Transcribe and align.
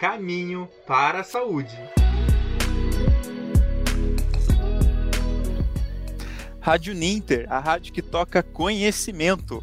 Caminho 0.00 0.66
para 0.86 1.20
a 1.20 1.22
Saúde. 1.22 1.76
Rádio 6.58 6.94
Ninter, 6.94 7.46
a 7.52 7.58
rádio 7.58 7.92
que 7.92 8.00
toca 8.00 8.42
conhecimento. 8.42 9.62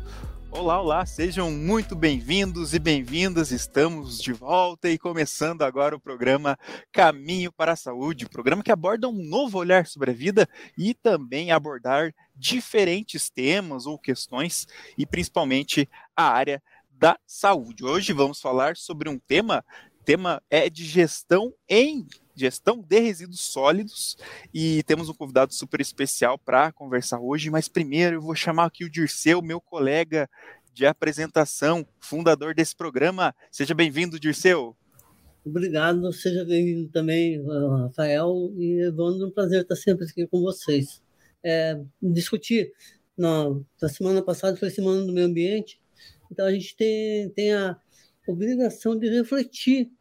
Olá, 0.51 0.79
olá, 0.79 1.03
sejam 1.07 1.49
muito 1.49 1.95
bem-vindos 1.95 2.75
e 2.75 2.77
bem-vindas. 2.77 3.49
Estamos 3.49 4.19
de 4.19 4.31
volta 4.31 4.87
e 4.87 4.99
começando 4.99 5.63
agora 5.63 5.95
o 5.95 5.99
programa 5.99 6.55
Caminho 6.91 7.51
para 7.51 7.71
a 7.71 7.75
Saúde, 7.75 8.29
programa 8.29 8.61
que 8.61 8.71
aborda 8.71 9.09
um 9.09 9.23
novo 9.27 9.57
olhar 9.57 9.88
sobre 9.88 10.11
a 10.11 10.13
vida 10.13 10.47
e 10.77 10.93
também 10.93 11.49
abordar 11.49 12.13
diferentes 12.35 13.27
temas 13.27 13.88
ou 13.88 13.97
questões 13.97 14.67
e 14.95 15.04
principalmente 15.04 15.89
a 16.15 16.25
área 16.25 16.61
da 16.91 17.17
saúde. 17.25 17.83
Hoje 17.83 18.13
vamos 18.13 18.39
falar 18.39 18.75
sobre 18.75 19.09
um 19.09 19.19
tema, 19.19 19.63
tema 20.07 20.41
é 20.49 20.69
de 20.69 20.85
gestão 20.85 21.53
em 21.67 22.07
gestão 22.34 22.81
de 22.81 22.98
resíduos 22.98 23.41
sólidos 23.41 24.15
e 24.53 24.81
temos 24.84 25.09
um 25.09 25.13
convidado 25.13 25.53
super 25.53 25.81
especial 25.81 26.38
para 26.38 26.71
conversar 26.71 27.20
hoje, 27.20 27.49
mas 27.49 27.67
primeiro 27.67 28.15
eu 28.15 28.21
vou 28.21 28.34
chamar 28.34 28.67
aqui 28.67 28.85
o 28.85 28.89
Dirceu, 28.89 29.41
meu 29.41 29.59
colega 29.59 30.29
de 30.73 30.85
apresentação, 30.85 31.85
fundador 31.99 32.55
desse 32.55 32.73
programa. 32.73 33.35
Seja 33.51 33.75
bem-vindo, 33.75 34.17
Dirceu. 34.17 34.77
Obrigado, 35.43 36.13
seja 36.13 36.45
bem-vindo 36.45 36.87
também, 36.87 37.43
Rafael 37.81 38.53
e 38.55 38.79
Evandro, 38.87 39.27
um 39.27 39.31
prazer 39.31 39.63
estar 39.63 39.76
sempre 39.76 40.05
aqui 40.05 40.26
com 40.26 40.39
vocês. 40.39 41.01
É, 41.43 41.77
discutir, 42.01 42.71
na, 43.17 43.49
na 43.81 43.89
semana 43.89 44.21
passada 44.21 44.55
foi 44.55 44.70
Semana 44.70 45.05
do 45.05 45.12
Meio 45.12 45.27
Ambiente, 45.27 45.81
então 46.31 46.45
a 46.45 46.51
gente 46.53 46.77
tem, 46.77 47.29
tem 47.31 47.53
a 47.53 47.77
obrigação 48.26 48.98
de 48.98 49.09
refletir 49.09 49.91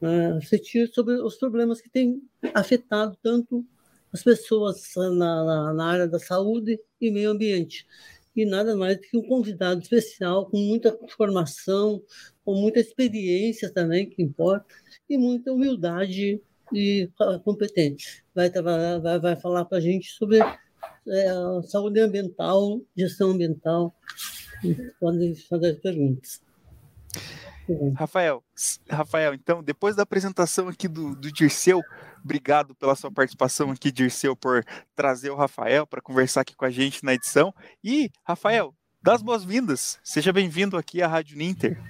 né, 0.00 0.32
refletir 0.34 0.88
sobre 0.92 1.14
os 1.14 1.36
problemas 1.36 1.80
que 1.80 1.88
têm 1.88 2.22
afetado 2.54 3.16
tanto 3.22 3.64
as 4.12 4.22
pessoas 4.22 4.92
na, 4.96 5.44
na, 5.44 5.74
na, 5.74 5.86
área 5.86 6.08
da 6.08 6.18
saúde 6.18 6.78
e 7.00 7.10
meio 7.10 7.30
ambiente. 7.30 7.86
E 8.34 8.44
nada 8.44 8.76
mais 8.76 8.96
do 8.96 9.02
que 9.02 9.16
um 9.16 9.26
convidado 9.26 9.80
especial, 9.80 10.46
com 10.46 10.58
muita 10.58 10.96
formação, 11.08 12.02
com 12.44 12.54
muita 12.54 12.80
experiência 12.80 13.72
também, 13.72 14.08
que 14.08 14.22
importa, 14.22 14.66
e 15.08 15.16
muita 15.16 15.52
humildade 15.52 16.40
e 16.72 17.10
competente. 17.44 18.24
Vai, 18.34 18.50
vai, 18.50 19.18
vai 19.18 19.36
falar 19.36 19.64
para 19.64 19.78
a 19.78 19.80
gente 19.80 20.10
sobre 20.10 20.38
é, 20.38 21.62
saúde 21.64 22.00
ambiental, 22.00 22.80
gestão 22.96 23.30
ambiental. 23.30 23.94
Podem 25.00 25.34
fazer 25.34 25.80
perguntas. 25.80 26.42
Rafael, 27.96 28.44
Rafael, 28.88 29.34
então, 29.34 29.62
depois 29.62 29.96
da 29.96 30.02
apresentação 30.02 30.68
aqui 30.68 30.86
do, 30.86 31.16
do 31.16 31.32
Dirceu, 31.32 31.82
obrigado 32.22 32.74
pela 32.74 32.94
sua 32.94 33.10
participação 33.10 33.70
aqui, 33.70 33.90
Dirceu, 33.90 34.36
por 34.36 34.64
trazer 34.94 35.30
o 35.30 35.36
Rafael 35.36 35.86
para 35.86 36.00
conversar 36.00 36.42
aqui 36.42 36.54
com 36.54 36.64
a 36.64 36.70
gente 36.70 37.04
na 37.04 37.14
edição. 37.14 37.52
E, 37.82 38.10
Rafael, 38.24 38.74
das 39.02 39.22
boas-vindas. 39.22 39.98
Seja 40.02 40.32
bem-vindo 40.32 40.76
aqui 40.76 41.02
à 41.02 41.08
Rádio 41.08 41.36
Ninter. 41.36 41.80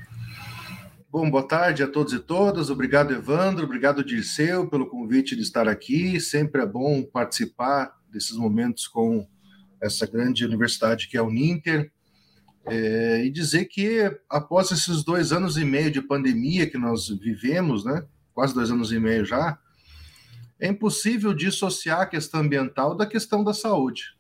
Bom, 1.11 1.31
boa 1.31 1.47
tarde 1.47 1.83
a 1.83 1.89
todos 1.89 2.13
e 2.13 2.19
todas. 2.19 2.69
Obrigado, 2.69 3.15
Evandro. 3.15 3.65
Obrigado, 3.65 4.05
Dirceu, 4.05 4.69
pelo 4.69 4.87
convite 4.87 5.35
de 5.35 5.41
estar 5.41 5.67
aqui. 5.67 6.21
Sempre 6.21 6.61
é 6.61 6.67
bom 6.67 7.03
participar 7.03 7.91
desses 8.11 8.37
momentos 8.37 8.87
com 8.87 9.27
essa 9.81 10.07
grande 10.07 10.45
universidade 10.45 11.09
que 11.09 11.17
é 11.17 11.23
o 11.23 11.31
Ninter. 11.31 11.91
É, 12.69 13.25
e 13.25 13.31
dizer 13.31 13.67
que 13.67 14.11
após 14.29 14.73
esses 14.73 15.05
dois 15.05 15.33
anos 15.33 15.57
e 15.57 15.65
meio 15.65 15.91
de 15.91 16.03
pandemia 16.03 16.69
que 16.69 16.77
nós 16.77 17.09
vivemos, 17.09 17.85
né, 17.85 18.05
quase 18.35 18.53
dois 18.53 18.71
anos 18.71 18.91
e 18.91 18.99
meio 18.99 19.25
já, 19.25 19.59
é 20.59 20.69
impossível 20.69 21.33
dissociar 21.33 22.01
a 22.01 22.07
questão 22.07 22.41
ambiental 22.41 22.95
da 22.95 23.07
questão 23.07 23.45
da 23.45 23.55
saúde. 23.55 24.17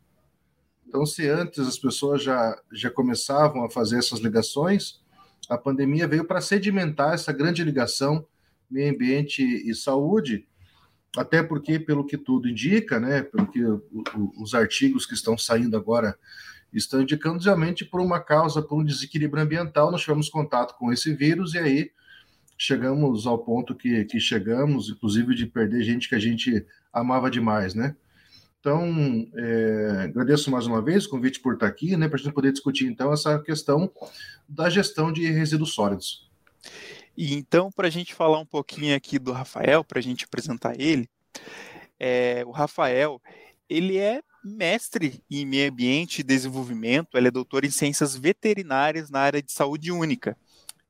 Então, 0.86 1.04
se 1.04 1.28
antes 1.28 1.58
as 1.66 1.78
pessoas 1.78 2.22
já, 2.22 2.56
já 2.72 2.90
começavam 2.90 3.64
a 3.64 3.70
fazer 3.70 3.98
essas 3.98 4.20
ligações, 4.20 5.00
a 5.48 5.58
pandemia 5.58 6.06
veio 6.06 6.24
para 6.24 6.40
sedimentar 6.40 7.14
essa 7.14 7.32
grande 7.32 7.64
ligação 7.64 8.26
meio 8.70 8.92
ambiente 8.92 9.42
e 9.42 9.74
saúde, 9.74 10.46
até 11.16 11.42
porque, 11.42 11.78
pelo 11.78 12.06
que 12.06 12.18
tudo 12.18 12.48
indica, 12.48 13.00
né, 13.00 13.22
pelo 13.22 13.46
que 13.46 13.62
os 14.38 14.54
artigos 14.54 15.06
que 15.06 15.14
estão 15.14 15.36
saindo 15.36 15.76
agora 15.76 16.16
estão 16.72 17.02
indicando 17.02 17.42
realmente 17.42 17.84
por 17.84 18.00
uma 18.00 18.20
causa, 18.20 18.62
por 18.62 18.78
um 18.78 18.84
desequilíbrio 18.84 19.42
ambiental, 19.42 19.90
nós 19.90 20.02
tivemos 20.02 20.28
contato 20.28 20.76
com 20.78 20.92
esse 20.92 21.14
vírus 21.14 21.54
e 21.54 21.58
aí 21.58 21.90
chegamos 22.58 23.26
ao 23.26 23.38
ponto 23.38 23.74
que, 23.74 24.04
que 24.04 24.18
chegamos, 24.18 24.88
inclusive 24.88 25.34
de 25.34 25.46
perder 25.46 25.82
gente 25.82 26.08
que 26.08 26.14
a 26.14 26.18
gente 26.18 26.66
amava 26.92 27.30
demais, 27.30 27.74
né? 27.74 27.94
Então, 28.58 28.84
é, 29.36 30.06
agradeço 30.08 30.50
mais 30.50 30.66
uma 30.66 30.82
vez 30.82 31.06
o 31.06 31.10
convite 31.10 31.38
por 31.38 31.54
estar 31.54 31.68
aqui, 31.68 31.96
né, 31.96 32.08
para 32.08 32.16
a 32.16 32.18
gente 32.18 32.32
poder 32.32 32.50
discutir 32.50 32.86
então 32.86 33.12
essa 33.12 33.38
questão 33.38 33.88
da 34.48 34.68
gestão 34.68 35.12
de 35.12 35.30
resíduos 35.30 35.72
sólidos. 35.72 36.28
E 37.16 37.34
então, 37.34 37.70
para 37.70 37.86
a 37.86 37.90
gente 37.90 38.12
falar 38.12 38.40
um 38.40 38.46
pouquinho 38.46 38.96
aqui 38.96 39.20
do 39.20 39.30
Rafael, 39.30 39.84
para 39.84 40.00
a 40.00 40.02
gente 40.02 40.24
apresentar 40.24 40.74
ele, 40.80 41.08
é, 41.98 42.42
o 42.44 42.50
Rafael, 42.50 43.22
ele 43.68 43.98
é 43.98 44.20
mestre 44.46 45.22
em 45.30 45.44
meio 45.44 45.70
ambiente 45.70 46.20
e 46.20 46.24
desenvolvimento, 46.24 47.16
ele 47.16 47.28
é 47.28 47.30
doutor 47.30 47.64
em 47.64 47.70
ciências 47.70 48.16
veterinárias 48.16 49.10
na 49.10 49.20
área 49.20 49.42
de 49.42 49.52
saúde 49.52 49.90
única. 49.90 50.36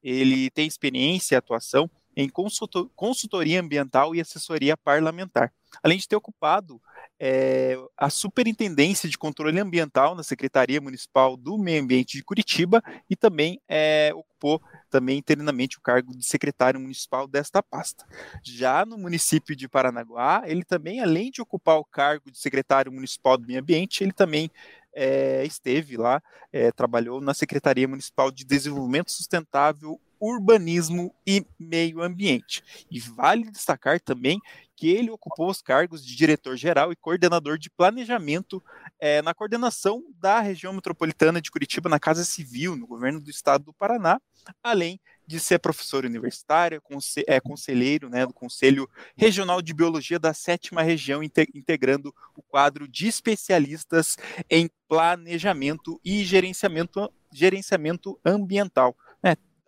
Ele 0.02 0.50
tem 0.50 0.66
experiência 0.66 1.34
e 1.34 1.36
atuação 1.36 1.90
em 2.16 2.30
consultoria 2.30 3.60
ambiental 3.60 4.14
e 4.14 4.20
assessoria 4.20 4.76
parlamentar, 4.76 5.52
além 5.82 5.98
de 5.98 6.08
ter 6.08 6.16
ocupado 6.16 6.80
é, 7.20 7.76
a 7.96 8.08
Superintendência 8.08 9.08
de 9.08 9.18
Controle 9.18 9.60
Ambiental 9.60 10.14
na 10.14 10.22
Secretaria 10.22 10.80
Municipal 10.80 11.36
do 11.36 11.58
Meio 11.58 11.82
Ambiente 11.82 12.16
de 12.16 12.24
Curitiba 12.24 12.82
e 13.08 13.16
também 13.16 13.60
é, 13.68 14.12
ocupou 14.14 14.62
também 14.96 15.18
interinamente 15.18 15.76
o 15.76 15.80
cargo 15.82 16.16
de 16.16 16.24
secretário 16.24 16.80
municipal 16.80 17.28
desta 17.28 17.62
pasta. 17.62 18.06
Já 18.42 18.86
no 18.86 18.96
município 18.96 19.54
de 19.54 19.68
Paranaguá, 19.68 20.42
ele 20.46 20.64
também, 20.64 21.02
além 21.02 21.30
de 21.30 21.42
ocupar 21.42 21.76
o 21.76 21.84
cargo 21.84 22.30
de 22.30 22.38
secretário 22.38 22.90
municipal 22.90 23.36
do 23.36 23.46
Meio 23.46 23.60
Ambiente, 23.60 24.02
ele 24.02 24.12
também 24.12 24.50
é, 24.94 25.44
esteve 25.44 25.98
lá, 25.98 26.22
é, 26.50 26.72
trabalhou 26.72 27.20
na 27.20 27.34
Secretaria 27.34 27.86
Municipal 27.86 28.30
de 28.30 28.42
Desenvolvimento 28.42 29.12
Sustentável 29.12 30.00
urbanismo 30.18 31.14
e 31.26 31.44
meio 31.60 32.00
ambiente. 32.00 32.64
E 32.90 32.98
vale 32.98 33.50
destacar 33.50 34.00
também 34.00 34.40
que 34.74 34.88
ele 34.88 35.10
ocupou 35.10 35.50
os 35.50 35.60
cargos 35.60 36.04
de 36.04 36.16
diretor-geral 36.16 36.90
e 36.90 36.96
coordenador 36.96 37.58
de 37.58 37.68
planejamento 37.68 38.62
é, 38.98 39.20
na 39.22 39.34
coordenação 39.34 40.02
da 40.18 40.40
região 40.40 40.72
metropolitana 40.72 41.40
de 41.40 41.50
Curitiba, 41.50 41.88
na 41.88 42.00
Casa 42.00 42.24
Civil, 42.24 42.76
no 42.76 42.86
governo 42.86 43.20
do 43.20 43.30
estado 43.30 43.64
do 43.64 43.74
Paraná, 43.74 44.20
além 44.62 45.00
de 45.26 45.40
ser 45.40 45.58
professor 45.58 46.04
universitário, 46.04 46.80
conse 46.80 47.24
é, 47.26 47.40
conselheiro 47.40 48.08
né, 48.08 48.24
do 48.24 48.32
Conselho 48.32 48.88
Regional 49.16 49.60
de 49.60 49.74
Biologia 49.74 50.18
da 50.18 50.32
Sétima 50.32 50.82
Região, 50.82 51.22
integrando 51.22 52.14
o 52.34 52.42
quadro 52.42 52.86
de 52.86 53.08
especialistas 53.08 54.16
em 54.48 54.70
planejamento 54.88 56.00
e 56.04 56.24
gerenciamento, 56.24 57.12
gerenciamento 57.32 58.18
ambiental 58.24 58.96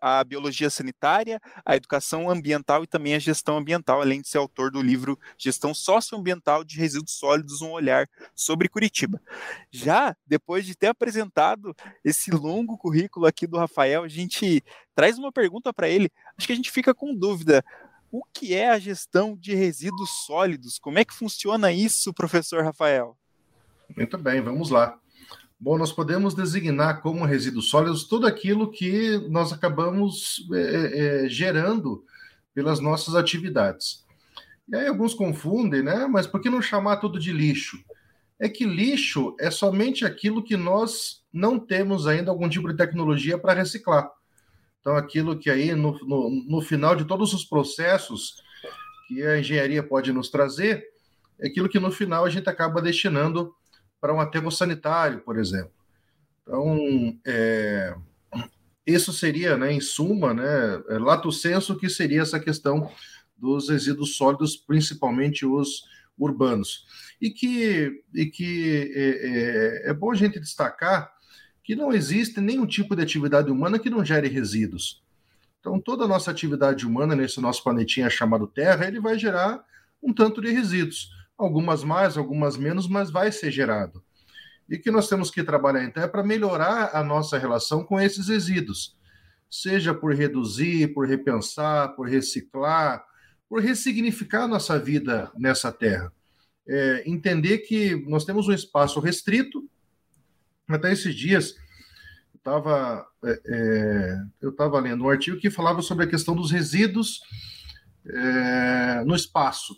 a 0.01 0.23
biologia 0.25 0.71
sanitária, 0.71 1.41
a 1.65 1.77
educação 1.77 2.31
ambiental 2.31 2.85
e 2.85 2.87
também 2.87 3.15
a 3.15 3.19
gestão 3.19 3.57
ambiental, 3.59 4.01
além 4.01 4.21
de 4.21 4.29
ser 4.29 4.39
autor 4.39 4.71
do 4.71 4.81
livro 4.81 5.19
Gestão 5.37 5.75
Socioambiental 5.75 6.65
de 6.65 6.79
Resíduos 6.79 7.13
Sólidos, 7.13 7.61
um 7.61 7.71
olhar 7.71 8.09
sobre 8.35 8.69
Curitiba. 8.69 9.21
Já 9.71 10.17
depois 10.27 10.65
de 10.65 10.75
ter 10.75 10.89
apresentado 10.89 11.75
esse 12.05 12.31
longo 12.31 12.79
currículo 12.79 13.27
aqui 13.27 13.47
do 13.47 13.59
Rafael, 13.59 14.05
a 14.05 14.09
gente 14.09 14.63
traz 14.95 15.19
uma 15.19 15.33
pergunta 15.33 15.73
para 15.73 15.89
ele. 15.89 16.11
Acho 16.37 16.47
que 16.47 16.53
a 16.53 16.57
gente 16.57 16.71
fica 16.71 16.95
com 16.95 17.15
dúvida. 17.15 17.65
O 18.11 18.25
que 18.25 18.55
é 18.55 18.71
a 18.71 18.79
gestão 18.79 19.37
de 19.37 19.55
resíduos 19.55 20.25
sólidos? 20.25 20.79
Como 20.79 20.99
é 20.99 21.05
que 21.05 21.15
funciona 21.15 21.71
isso, 21.73 22.15
professor 22.15 22.65
Rafael? 22.65 23.17
Muito 23.95 24.17
bem, 24.17 24.41
vamos 24.41 24.71
lá. 24.71 24.99
Bom, 25.61 25.77
nós 25.77 25.91
podemos 25.91 26.35
designar 26.35 27.03
como 27.03 27.25
resíduos 27.25 27.69
sólidos 27.69 28.05
tudo 28.05 28.29
aquilo 28.29 28.71
que 28.71 29.19
nós 29.29 29.53
acabamos 29.53 30.47
é, 30.53 30.61
é, 30.61 31.25
é, 31.25 31.29
gerando 31.29 32.05
pelas 32.55 32.79
nossas 32.79 33.17
atividades. 33.17 34.07
E 34.69 34.77
aí 34.77 34.87
alguns 34.87 35.15
confundem, 35.15 35.83
né? 35.83 36.07
Mas 36.07 36.29
por 36.29 36.41
que 36.41 36.49
não 36.49 36.63
chamar 36.63 36.99
tudo 36.99 37.19
de 37.19 37.33
lixo? 37.33 37.77
É 38.39 38.49
que 38.49 38.65
lixo 38.65 39.35
é 39.41 39.51
somente 39.51 40.05
aquilo 40.05 40.45
que 40.45 40.57
nós 40.57 41.25
não 41.33 41.59
temos 41.59 42.07
ainda 42.07 42.31
algum 42.31 42.49
tipo 42.49 42.69
de 42.69 42.77
tecnologia 42.77 43.37
para 43.37 43.53
reciclar. 43.53 44.09
Então, 44.81 44.97
aquilo 44.97 45.37
que 45.37 45.51
aí 45.51 45.75
no, 45.75 45.99
no, 46.07 46.31
no 46.47 46.61
final 46.61 46.95
de 46.95 47.05
todos 47.05 47.35
os 47.35 47.45
processos 47.45 48.37
que 49.09 49.25
a 49.25 49.41
engenharia 49.41 49.83
pode 49.83 50.13
nos 50.13 50.31
trazer, 50.31 50.85
é 51.41 51.49
aquilo 51.49 51.69
que 51.69 51.81
no 51.81 51.91
final 51.91 52.25
a 52.25 52.31
gente 52.31 52.49
acaba 52.49 52.81
destinando 52.81 53.53
para 54.01 54.15
um 54.15 54.21
aterro 54.21 54.51
sanitário, 54.51 55.21
por 55.21 55.39
exemplo. 55.39 55.73
Então, 56.43 57.19
é, 57.27 57.95
isso 58.87 59.13
seria, 59.13 59.57
né, 59.57 59.73
em 59.73 59.81
suma, 59.81 60.33
né, 60.33 60.83
é, 60.89 60.99
lato 60.99 61.31
senso, 61.31 61.77
que 61.77 61.91
seria 61.91 62.23
essa 62.23 62.41
questão 62.41 62.91
dos 63.37 63.69
resíduos 63.69 64.17
sólidos, 64.17 64.57
principalmente 64.57 65.45
os 65.45 65.85
urbanos. 66.19 66.87
E 67.21 67.31
que, 67.31 68.03
e 68.15 68.27
que 68.27 68.93
é, 68.95 69.89
é, 69.89 69.91
é 69.91 69.95
bom 69.95 70.11
a 70.11 70.15
gente 70.15 70.41
destacar 70.41 71.13
que 71.63 71.77
não 71.77 71.93
existe 71.93 72.41
nenhum 72.41 72.67
tipo 72.67 72.97
de 72.97 73.03
atividade 73.03 73.51
humana 73.51 73.79
que 73.79 73.91
não 73.91 74.03
gere 74.03 74.27
resíduos. 74.27 75.03
Então, 75.61 75.79
toda 75.79 76.05
a 76.05 76.09
nossa 76.09 76.31
atividade 76.31 76.87
humana 76.87 77.15
nesse 77.15 77.41
nosso 77.43 77.63
planetinha 77.63 78.09
chamado 78.09 78.47
Terra, 78.47 78.87
ele 78.87 79.01
vai 79.01 79.19
gerar 79.19 79.63
um 80.03 80.15
tanto 80.15 80.41
de 80.41 80.51
resíduos. 80.51 81.11
Algumas 81.39 81.85
mais, 81.85 82.19
algumas 82.19 82.57
menos, 82.57 82.89
mas 82.89 83.11
vai 83.11 83.31
ser 83.31 83.51
gerado. 83.51 84.03
E 84.69 84.77
que 84.77 84.91
nós 84.91 85.09
temos 85.09 85.31
que 85.31 85.43
trabalhar 85.43 85.85
então 85.85 86.03
é 86.03 86.09
para 86.09 86.23
melhorar 86.23 86.91
a 86.93 87.03
nossa 87.03 87.39
relação 87.39 87.85
com 87.85 87.99
esses 87.99 88.29
resíduos, 88.29 88.99
seja 89.49 89.95
por 89.95 90.15
reduzir, 90.15 90.93
por 90.93 91.07
repensar, 91.07 91.95
por 91.95 92.09
reciclar, 92.09 93.05
por 93.49 93.63
ressignificar 93.63 94.47
nossa 94.47 94.79
vida 94.79 95.33
nessa 95.37 95.73
terra. 95.73 96.13
É, 96.69 97.03
entender 97.07 97.59
que 97.59 97.97
nós 98.07 98.25
temos 98.27 98.47
um 98.47 98.53
espaço 98.53 99.01
restrito, 99.01 99.67
até 100.69 100.93
esses 100.93 101.15
dias, 101.15 101.55
eu 102.35 102.39
estava 102.39 103.07
é, 103.25 103.41
é, 103.47 104.23
eu 104.41 104.51
estava 104.51 104.79
lendo 104.79 105.05
um 105.05 105.09
artigo 105.09 105.39
que 105.39 105.51
falava 105.51 105.81
sobre 105.81 106.05
a 106.05 106.09
questão 106.09 106.37
dos 106.37 106.51
resíduos 106.51 107.21
é, 108.07 109.03
no 109.05 109.15
espaço. 109.15 109.75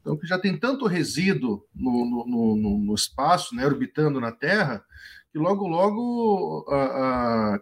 Então, 0.00 0.16
que 0.16 0.26
já 0.26 0.38
tem 0.38 0.58
tanto 0.58 0.86
resíduo 0.86 1.64
no, 1.74 2.26
no, 2.26 2.56
no, 2.56 2.78
no 2.78 2.94
espaço, 2.94 3.54
né, 3.54 3.66
orbitando 3.66 4.20
na 4.20 4.32
Terra, 4.32 4.82
que 5.30 5.38
logo, 5.38 5.66
logo, 5.68 6.66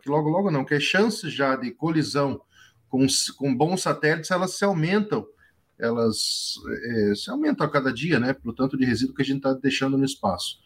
que 0.02 0.08
logo, 0.08 0.28
logo 0.28 0.50
não, 0.50 0.64
que 0.64 0.74
as 0.74 0.82
chances 0.82 1.32
já 1.32 1.56
de 1.56 1.70
colisão 1.72 2.40
com, 2.88 3.06
com 3.36 3.54
bons 3.54 3.82
satélites, 3.82 4.30
elas 4.30 4.56
se 4.56 4.64
aumentam, 4.64 5.26
elas 5.78 6.54
é, 7.10 7.14
se 7.14 7.30
aumentam 7.30 7.66
a 7.66 7.70
cada 7.70 7.92
dia, 7.92 8.18
né, 8.18 8.32
pelo 8.32 8.54
tanto 8.54 8.76
de 8.76 8.84
resíduo 8.84 9.14
que 9.14 9.22
a 9.22 9.24
gente 9.24 9.38
está 9.38 9.52
deixando 9.52 9.98
no 9.98 10.04
espaço. 10.04 10.58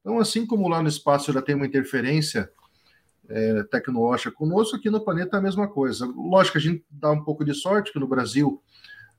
Então, 0.00 0.18
assim 0.18 0.46
como 0.46 0.68
lá 0.68 0.80
no 0.80 0.88
espaço 0.88 1.32
já 1.32 1.42
tem 1.42 1.54
uma 1.54 1.66
interferência 1.66 2.50
é, 3.28 3.62
tecnológica 3.64 4.30
conosco, 4.30 4.76
aqui 4.76 4.88
no 4.88 5.04
planeta 5.04 5.36
é 5.36 5.40
a 5.40 5.42
mesma 5.42 5.68
coisa. 5.68 6.06
Lógico 6.06 6.58
a 6.58 6.60
gente 6.60 6.84
dá 6.88 7.10
um 7.10 7.22
pouco 7.22 7.44
de 7.44 7.52
sorte, 7.52 7.92
que 7.92 7.98
no 7.98 8.06
Brasil 8.06 8.62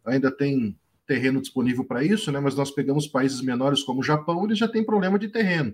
ainda 0.06 0.32
tem 0.32 0.78
terreno 1.08 1.42
disponível 1.42 1.86
para 1.86 2.04
isso, 2.04 2.32
né? 2.32 2.40
mas 2.40 2.56
nós 2.56 2.70
pegamos 2.70 3.08
países 3.08 3.42
menores 3.42 3.82
como 3.82 4.02
o 4.02 4.04
Japão, 4.04 4.46
eles 4.46 4.58
já 4.58 4.68
têm 4.68 4.84
problema 4.84 5.18
de 5.18 5.30
terreno. 5.30 5.74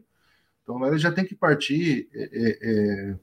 Então 0.62 0.78
lá 0.78 0.88
eles 0.88 1.02
já 1.02 1.12
tem 1.12 1.26
que 1.26 1.36
partir 1.36 2.08
é, 2.14 2.30
é, 2.32 2.58
é 2.62 3.16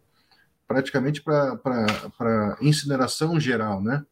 praticamente 0.66 1.22
para 1.22 2.58
incineração 2.60 3.40
geral, 3.40 3.82
né? 3.82 4.04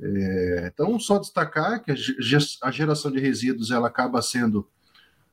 É, 0.00 0.70
então, 0.72 0.98
só 0.98 1.18
destacar 1.18 1.80
que 1.82 1.92
a 2.62 2.70
geração 2.72 3.12
de 3.12 3.20
resíduos 3.20 3.70
ela 3.70 3.86
acaba 3.86 4.20
sendo 4.20 4.68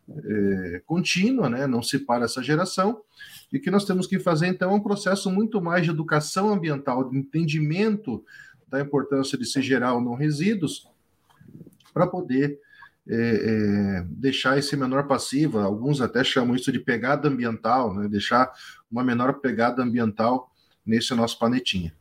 é, 0.07 0.81
contínua, 0.85 1.49
né? 1.49 1.65
não 1.65 1.81
se 1.81 1.99
para 1.99 2.25
essa 2.25 2.43
geração, 2.43 3.01
e 3.51 3.59
que 3.59 3.71
nós 3.71 3.85
temos 3.85 4.05
que 4.05 4.19
fazer, 4.19 4.47
então, 4.47 4.75
um 4.75 4.79
processo 4.79 5.31
muito 5.31 5.61
mais 5.61 5.83
de 5.83 5.89
educação 5.89 6.53
ambiental, 6.53 7.09
de 7.09 7.17
entendimento 7.17 8.23
da 8.67 8.79
importância 8.79 9.37
de 9.37 9.45
se 9.45 9.61
gerar 9.61 9.95
ou 9.95 10.01
não 10.01 10.13
resíduos, 10.13 10.87
para 11.93 12.07
poder 12.07 12.59
é, 13.07 13.15
é, 13.15 14.03
deixar 14.07 14.57
esse 14.57 14.75
menor 14.77 15.07
passiva, 15.07 15.63
alguns 15.63 16.01
até 16.01 16.23
chamam 16.23 16.55
isso 16.55 16.71
de 16.71 16.79
pegada 16.79 17.27
ambiental, 17.27 17.93
né? 17.93 18.07
deixar 18.07 18.51
uma 18.89 19.03
menor 19.03 19.39
pegada 19.39 19.81
ambiental 19.81 20.51
nesse 20.85 21.13
nosso 21.13 21.37
planetinha. 21.39 21.95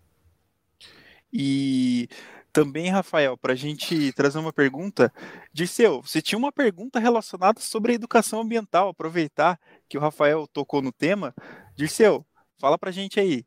E 1.32 2.08
também, 2.52 2.90
Rafael, 2.90 3.36
para 3.36 3.52
a 3.52 3.56
gente 3.56 4.12
trazer 4.12 4.38
uma 4.38 4.52
pergunta, 4.52 5.12
Dirceu, 5.52 6.02
você 6.02 6.20
tinha 6.20 6.38
uma 6.38 6.50
pergunta 6.50 6.98
relacionada 6.98 7.60
sobre 7.60 7.92
a 7.92 7.94
educação 7.94 8.40
ambiental, 8.40 8.88
aproveitar 8.88 9.58
que 9.88 9.96
o 9.96 10.00
Rafael 10.00 10.46
tocou 10.52 10.82
no 10.82 10.92
tema. 10.92 11.34
Dirceu, 11.76 12.26
fala 12.58 12.76
para 12.76 12.90
a 12.90 12.92
gente 12.92 13.20
aí. 13.20 13.44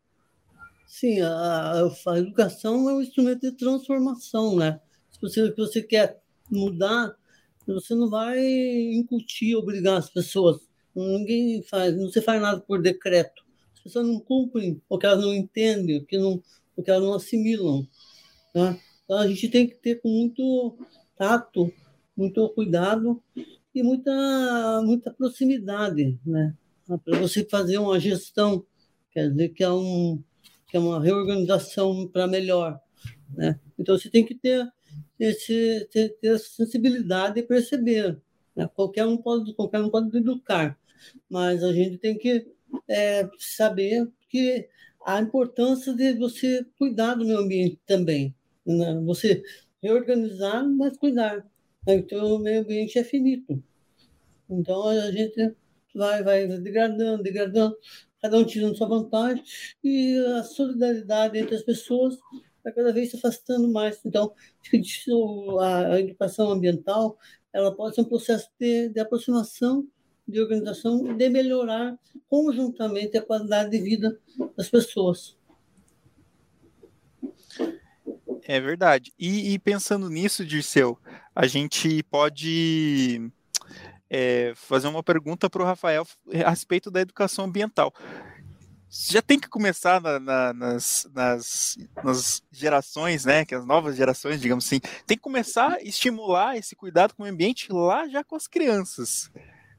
Sim, 0.87 1.21
a, 1.21 1.89
a, 2.07 2.19
educação 2.19 2.89
é 2.89 2.93
um 2.93 3.01
instrumento 3.01 3.41
de 3.41 3.51
transformação, 3.51 4.55
né? 4.55 4.79
Se 5.11 5.19
você, 5.19 5.47
se 5.47 5.55
você 5.57 5.81
quer 5.81 6.22
mudar, 6.53 7.15
você 7.65 7.95
não 7.95 8.09
vai 8.09 8.39
incutir, 8.93 9.55
obrigar 9.55 9.97
as 9.97 10.09
pessoas. 10.09 10.61
Ninguém 10.95 11.63
faz, 11.63 11.95
não 11.95 12.09
se 12.09 12.21
faz 12.21 12.41
nada 12.41 12.59
por 12.59 12.81
decreto. 12.81 13.43
As 13.73 13.81
pessoas 13.81 14.07
não 14.07 14.19
cumprem, 14.19 14.81
porque 14.87 15.05
elas 15.05 15.21
não 15.21 15.33
entendem, 15.33 15.99
porque, 15.99 16.17
não, 16.17 16.41
porque 16.75 16.91
elas 16.91 17.03
não 17.03 17.13
assimilam. 17.13 17.87
Né? 18.53 18.79
Então 19.03 19.17
a 19.17 19.27
gente 19.27 19.49
tem 19.49 19.67
que 19.67 19.75
ter 19.75 20.01
com 20.01 20.09
muito 20.09 20.77
tato, 21.17 21.71
muito 22.15 22.47
cuidado 22.49 23.21
e 23.73 23.81
muita, 23.81 24.81
muita 24.83 25.11
proximidade, 25.11 26.19
né? 26.25 26.55
Para 27.03 27.17
você 27.19 27.43
fazer 27.45 27.77
uma 27.77 27.99
gestão, 27.99 28.65
quer 29.11 29.29
dizer 29.29 29.49
que 29.49 29.63
é, 29.63 29.71
um, 29.71 30.21
que 30.67 30.77
é 30.77 30.79
uma 30.79 31.01
reorganização 31.01 32.07
para 32.07 32.27
melhor, 32.27 32.79
né? 33.33 33.59
Então 33.79 33.97
você 33.97 34.09
tem 34.09 34.25
que 34.25 34.35
ter, 34.35 34.67
esse, 35.25 35.87
ter, 35.91 36.09
ter 36.19 36.37
sensibilidade 36.39 37.39
e 37.39 37.43
perceber. 37.43 38.17
Né? 38.55 38.69
Qualquer 38.75 39.05
um 39.05 39.17
pode, 39.17 39.53
qualquer 39.53 39.79
um 39.79 39.89
pode 39.89 40.15
educar, 40.17 40.77
mas 41.29 41.63
a 41.63 41.71
gente 41.71 41.97
tem 41.97 42.17
que 42.17 42.45
é, 42.87 43.29
saber 43.37 44.09
que 44.29 44.67
a 45.05 45.21
importância 45.21 45.93
de 45.93 46.13
você 46.13 46.65
cuidar 46.77 47.15
do 47.15 47.25
meio 47.25 47.39
ambiente 47.39 47.79
também. 47.85 48.33
Né? 48.65 49.01
Você 49.05 49.43
reorganizar, 49.81 50.67
mas 50.67 50.97
cuidar. 50.97 51.45
Então, 51.85 52.35
o 52.35 52.39
meio 52.39 52.61
ambiente 52.61 52.97
é 52.97 53.03
finito. 53.03 53.61
Então, 54.49 54.87
a 54.87 55.11
gente 55.11 55.53
vai, 55.93 56.23
vai 56.23 56.47
degradando, 56.47 57.21
degradando, 57.21 57.77
cada 58.21 58.37
um 58.37 58.45
tirando 58.45 58.77
sua 58.77 58.87
vantagem, 58.87 59.43
e 59.83 60.17
a 60.37 60.43
solidariedade 60.43 61.37
entre 61.37 61.55
as 61.55 61.63
pessoas 61.63 62.17
vai 62.63 62.73
cada 62.73 62.93
vez 62.93 63.11
se 63.11 63.17
afastando 63.17 63.71
mais. 63.71 63.99
Então, 64.05 64.33
a 65.59 65.99
educação 65.99 66.51
ambiental 66.51 67.17
ela 67.51 67.75
pode 67.75 67.95
ser 67.95 68.01
um 68.01 68.05
processo 68.05 68.49
de, 68.59 68.89
de 68.89 68.99
aproximação, 68.99 69.87
de 70.27 70.41
organização, 70.41 71.15
de 71.15 71.29
melhorar 71.29 71.97
conjuntamente 72.27 73.15
a 73.17 73.21
qualidade 73.21 73.69
de 73.69 73.79
vida 73.79 74.19
das 74.57 74.69
pessoas. 74.69 75.37
É 78.45 78.59
verdade. 78.59 79.13
E, 79.17 79.53
e 79.53 79.59
pensando 79.59 80.09
nisso, 80.09 80.45
Dirceu, 80.45 80.97
a 81.35 81.45
gente 81.45 82.03
pode 82.03 83.31
é, 84.09 84.53
fazer 84.55 84.87
uma 84.87 85.03
pergunta 85.03 85.49
para 85.49 85.61
o 85.61 85.65
Rafael 85.65 86.05
a 86.45 86.49
respeito 86.49 86.91
da 86.91 87.01
educação 87.01 87.45
ambiental. 87.45 87.93
Já 88.95 89.23
tem 89.23 89.39
que 89.39 89.49
começar 89.49 89.99
na, 89.99 90.19
na, 90.19 90.53
nas, 90.53 91.09
nas, 91.15 91.77
nas, 92.03 92.43
gerações, 92.51 93.25
né? 93.25 93.43
Que 93.43 93.55
as 93.55 93.65
novas 93.65 93.95
gerações, 93.95 94.39
digamos 94.39 94.67
assim, 94.67 94.79
tem 95.07 95.17
que 95.17 95.23
começar 95.23 95.73
a 95.73 95.81
estimular 95.81 96.57
esse 96.57 96.75
cuidado 96.75 97.15
com 97.15 97.23
o 97.23 97.25
ambiente 97.25 97.73
lá 97.73 98.07
já 98.07 98.23
com 98.23 98.35
as 98.35 98.45
crianças. 98.45 99.31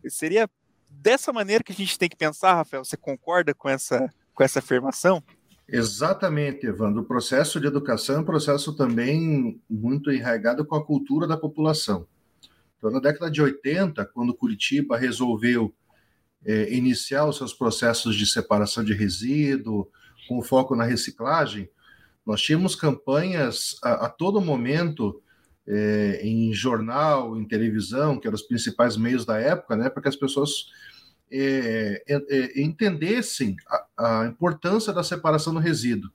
Seria 0.08 0.50
dessa 0.90 1.32
maneira 1.32 1.62
que 1.62 1.70
a 1.70 1.74
gente 1.76 1.96
tem 1.96 2.08
que 2.08 2.16
pensar, 2.16 2.54
Rafael? 2.54 2.84
Você 2.84 2.96
concorda 2.96 3.54
com 3.54 3.68
essa, 3.68 4.12
com 4.34 4.42
essa 4.42 4.58
afirmação? 4.58 5.22
Exatamente, 5.68 6.66
Evandro. 6.66 7.02
O 7.02 7.06
processo 7.06 7.60
de 7.60 7.68
educação 7.68 8.16
é 8.16 8.18
um 8.18 8.24
processo 8.24 8.74
também 8.74 9.60
muito 9.70 10.10
enraizado 10.10 10.64
com 10.64 10.74
a 10.74 10.84
cultura 10.84 11.28
da 11.28 11.36
população. 11.36 12.04
Então, 12.76 12.90
na 12.90 12.98
década 12.98 13.30
de 13.30 13.40
80, 13.40 14.04
quando 14.06 14.34
Curitiba 14.34 14.98
resolveu 14.98 15.72
é, 16.46 16.72
iniciar 16.72 17.26
os 17.26 17.36
seus 17.36 17.52
processos 17.52 18.16
de 18.16 18.26
separação 18.26 18.84
de 18.84 18.92
resíduo, 18.94 19.88
com 20.28 20.42
foco 20.42 20.74
na 20.74 20.84
reciclagem, 20.84 21.68
nós 22.24 22.40
tínhamos 22.40 22.74
campanhas 22.74 23.76
a, 23.82 24.06
a 24.06 24.08
todo 24.08 24.40
momento 24.40 25.22
é, 25.66 26.20
em 26.22 26.52
jornal, 26.52 27.36
em 27.38 27.46
televisão, 27.46 28.18
que 28.18 28.26
eram 28.26 28.34
os 28.34 28.42
principais 28.42 28.96
meios 28.96 29.24
da 29.24 29.38
época, 29.38 29.76
né, 29.76 29.88
para 29.88 30.02
que 30.02 30.08
as 30.08 30.16
pessoas 30.16 30.66
é, 31.30 32.02
é, 32.06 32.22
é, 32.30 32.62
entendessem 32.62 33.56
a, 33.68 34.20
a, 34.22 34.26
importância 34.26 34.92
da 34.92 35.02
separação 35.02 35.52
do 35.52 35.60
resíduo. 35.60 36.10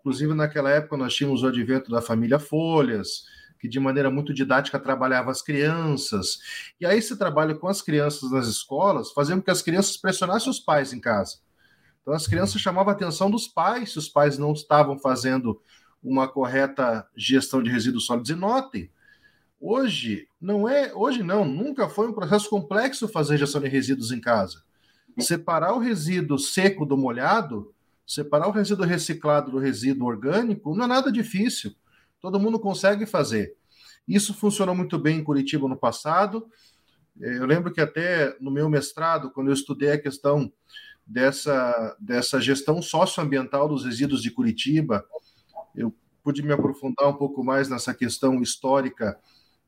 Inclusive, 0.00 0.34
naquela 0.34 0.70
época, 0.70 0.96
nós 0.96 1.14
tínhamos 1.14 1.42
o 1.42 1.46
advento 1.46 1.90
da 1.90 2.00
família 2.00 2.38
Folhas, 2.38 3.24
que 3.66 3.68
de 3.68 3.80
maneira 3.80 4.10
muito 4.10 4.32
didática 4.32 4.78
trabalhava 4.78 5.30
as 5.30 5.42
crianças. 5.42 6.38
E 6.80 6.86
aí, 6.86 6.98
esse 6.98 7.16
trabalho 7.16 7.58
com 7.58 7.66
as 7.66 7.82
crianças 7.82 8.30
nas 8.30 8.46
escolas 8.46 9.10
fazia 9.10 9.34
com 9.34 9.42
que 9.42 9.50
as 9.50 9.60
crianças 9.60 9.96
pressionassem 9.96 10.48
os 10.48 10.60
pais 10.60 10.92
em 10.92 11.00
casa. 11.00 11.38
Então, 12.00 12.14
as 12.14 12.26
crianças 12.26 12.60
chamavam 12.60 12.92
a 12.92 12.94
atenção 12.94 13.28
dos 13.28 13.48
pais 13.48 13.90
se 13.90 13.98
os 13.98 14.08
pais 14.08 14.38
não 14.38 14.52
estavam 14.52 14.96
fazendo 14.96 15.60
uma 16.00 16.28
correta 16.28 17.06
gestão 17.16 17.60
de 17.60 17.68
resíduos 17.68 18.06
sólidos. 18.06 18.30
E 18.30 18.34
notem, 18.34 18.90
Hoje 19.58 20.28
não 20.38 20.68
é, 20.68 20.92
hoje 20.94 21.22
não, 21.22 21.42
nunca 21.42 21.88
foi 21.88 22.06
um 22.06 22.12
processo 22.12 22.48
complexo 22.48 23.08
fazer 23.08 23.38
gestão 23.38 23.60
de 23.60 23.68
resíduos 23.68 24.12
em 24.12 24.20
casa. 24.20 24.62
Separar 25.18 25.72
o 25.72 25.78
resíduo 25.78 26.38
seco 26.38 26.84
do 26.84 26.94
molhado 26.94 27.74
Separar 28.06 28.46
o 28.46 28.52
resíduo 28.52 28.86
reciclado 28.86 29.50
do 29.50 29.58
resíduo 29.58 30.06
orgânico 30.06 30.76
não 30.76 30.84
é 30.84 30.86
nada 30.86 31.10
difícil. 31.10 31.74
Todo 32.26 32.40
mundo 32.40 32.58
consegue 32.58 33.06
fazer. 33.06 33.54
Isso 34.08 34.34
funcionou 34.34 34.74
muito 34.74 34.98
bem 34.98 35.18
em 35.18 35.22
Curitiba 35.22 35.68
no 35.68 35.76
passado. 35.76 36.50
É, 37.22 37.38
eu 37.38 37.46
lembro 37.46 37.72
que 37.72 37.80
até 37.80 38.36
no 38.40 38.50
meu 38.50 38.68
mestrado, 38.68 39.30
quando 39.30 39.46
eu 39.46 39.54
estudei 39.54 39.92
a 39.92 40.00
questão 40.00 40.52
dessa, 41.06 41.96
dessa 42.00 42.40
gestão 42.40 42.82
socioambiental 42.82 43.68
dos 43.68 43.84
resíduos 43.84 44.20
de 44.20 44.32
Curitiba, 44.32 45.06
eu 45.72 45.94
pude 46.20 46.42
me 46.42 46.52
aprofundar 46.52 47.08
um 47.08 47.14
pouco 47.14 47.44
mais 47.44 47.68
nessa 47.68 47.94
questão 47.94 48.42
histórica 48.42 49.16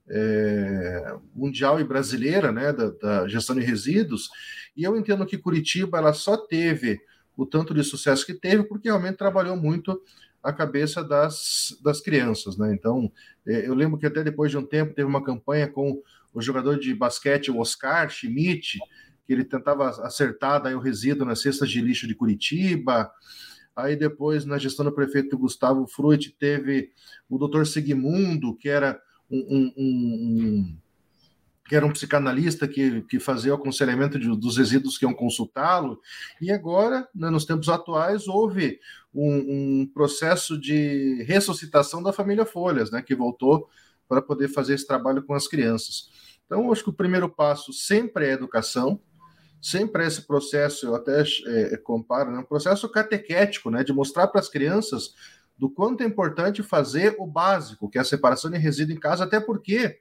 é, 0.09 1.17
mundial 1.33 1.79
e 1.79 1.85
brasileira, 1.85 2.51
né, 2.51 2.73
da, 2.73 2.91
da, 2.91 3.29
gestão 3.29 3.55
de 3.55 3.63
resíduos, 3.63 4.31
e 4.77 4.83
eu 4.83 4.97
entendo 4.97 5.25
que 5.25 5.39
Curitiba 5.39 5.99
ela 5.99 6.13
só 6.13 6.37
teve 6.37 7.01
o 7.37 7.47
tanto 7.47 7.73
de 7.73 7.85
sucesso 7.85 8.27
que 8.27 8.35
teve 8.35 8.65
porque 8.65 8.89
realmente 8.89 9.17
trabalhou 9.17 9.57
muito 9.57 10.03
a 10.43 10.53
cabeça 10.53 11.03
das, 11.03 11.77
das 11.83 12.01
crianças, 12.01 12.57
né? 12.57 12.73
Então, 12.73 13.11
é, 13.47 13.67
eu 13.67 13.75
lembro 13.75 13.99
que 13.99 14.07
até 14.07 14.23
depois 14.23 14.51
de 14.51 14.59
um 14.59 14.65
tempo 14.65 14.95
teve 14.95 15.09
uma 15.09 15.23
campanha 15.23 15.69
com 15.69 16.03
o 16.33 16.41
jogador 16.41 16.79
de 16.79 16.95
basquete, 16.95 17.51
o 17.51 17.59
Oscar 17.59 18.09
Schmidt, 18.11 18.79
que 19.27 19.33
ele 19.33 19.45
tentava 19.45 19.89
acertar 20.07 20.63
daí 20.63 20.75
o 20.75 20.81
resíduo 20.81 21.27
nas 21.27 21.43
cestas 21.43 21.71
de 21.71 21.81
lixo 21.81 22.07
de 22.07 22.15
Curitiba. 22.15 23.11
Aí 23.77 23.95
depois, 23.95 24.45
na 24.45 24.59
gestão 24.59 24.85
do 24.85 24.93
prefeito 24.93 25.39
Gustavo 25.39 25.87
Fruit, 25.87 26.35
teve 26.39 26.91
o 27.29 27.39
doutor 27.39 27.67
Sigmundo, 27.67 28.57
que 28.57 28.69
era 28.69 29.01
um, 29.31 29.39
um, 29.39 29.73
um, 29.77 30.79
que 31.69 31.77
era 31.77 31.87
um 31.87 31.93
psicanalista 31.93 32.67
que, 32.67 33.03
que 33.03 33.21
fazia 33.21 33.53
o 33.53 33.57
aconselhamento 33.57 34.19
de, 34.19 34.29
dos 34.37 34.57
resíduos 34.57 34.97
que 34.97 35.05
iam 35.05 35.13
consultá-lo, 35.13 36.01
e 36.41 36.51
agora, 36.51 37.07
né, 37.15 37.29
nos 37.29 37.45
tempos 37.45 37.69
atuais, 37.69 38.27
houve 38.27 38.81
um, 39.15 39.83
um, 39.83 39.87
processo 39.93 40.59
de 40.59 41.23
ressuscitação 41.25 42.03
da 42.03 42.13
família 42.13 42.47
Folhas, 42.47 42.91
né, 42.91 43.03
que 43.03 43.15
voltou 43.15 43.69
para 44.09 44.23
poder 44.23 44.49
fazer 44.49 44.75
esse 44.75 44.87
trabalho 44.87 45.23
com 45.23 45.35
as 45.35 45.47
crianças. 45.47 46.09
Então, 46.47 46.73
acho 46.73 46.83
que 46.83 46.91
o 46.91 46.95
primeiro 46.95 47.29
passo 47.29 47.71
sempre 47.73 48.27
é 48.27 48.33
educação, 48.33 48.99
sempre 49.61 50.05
é 50.05 50.07
esse 50.07 50.23
processo, 50.23 50.87
eu 50.87 50.95
até 50.95 51.23
é, 51.47 51.77
comparo, 51.77 52.31
né, 52.31 52.39
um 52.39 52.45
processo 52.45 52.89
catequético, 52.89 53.71
né, 53.71 53.85
de 53.85 53.93
mostrar 53.93 54.29
para 54.29 54.41
as 54.41 54.49
crianças 54.49 55.15
do 55.59 55.69
quanto 55.69 56.03
é 56.03 56.07
importante 56.07 56.63
fazer 56.63 57.17
o 57.19 57.27
básico, 57.27 57.91
que 57.91 57.99
é 57.99 58.01
a 58.01 58.05
separação 58.05 58.51
de 58.51 58.57
resíduo 58.57 58.95
em 58.95 59.01
casa, 59.01 59.25
até 59.25 59.39
porque 59.39 59.99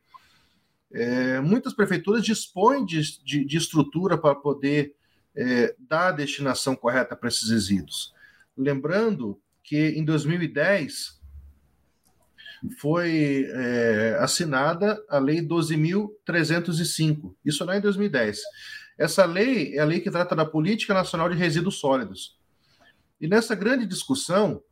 é, 0.92 1.40
muitas 1.40 1.74
prefeituras 1.74 2.24
dispõem 2.24 2.86
de, 2.86 3.24
de, 3.24 3.46
de 3.46 3.58
estrutura 3.58 4.18
para 4.18 4.36
poder 4.36 4.96
é, 5.36 5.76
dar 5.80 6.08
a 6.10 6.12
destinação 6.12 6.76
correta 6.76 7.16
para 7.16 7.30
esses 7.30 7.50
resíduos. 7.50 8.14
Lembrando 8.58 9.40
que 9.64 9.90
em 9.90 10.04
2010 10.04 11.18
foi 12.80 13.48
é, 13.52 14.18
assinada 14.20 15.00
a 15.10 15.20
Lei 15.20 15.42
12.305, 15.42 17.36
isso 17.46 17.64
lá 17.64 17.78
em 17.78 17.82
2010. 17.82 18.42
Essa 18.98 19.26
lei 19.26 19.76
é 19.76 19.80
a 19.80 19.86
lei 19.86 20.00
que 20.00 20.10
trata 20.10 20.36
da 20.36 20.44
Política 20.46 20.94
Nacional 20.94 21.30
de 21.30 21.38
Resíduos 21.38 21.80
Sólidos. 21.80 22.36
E 23.22 23.28
nessa 23.28 23.54
grande 23.54 23.86
discussão, 23.86 24.64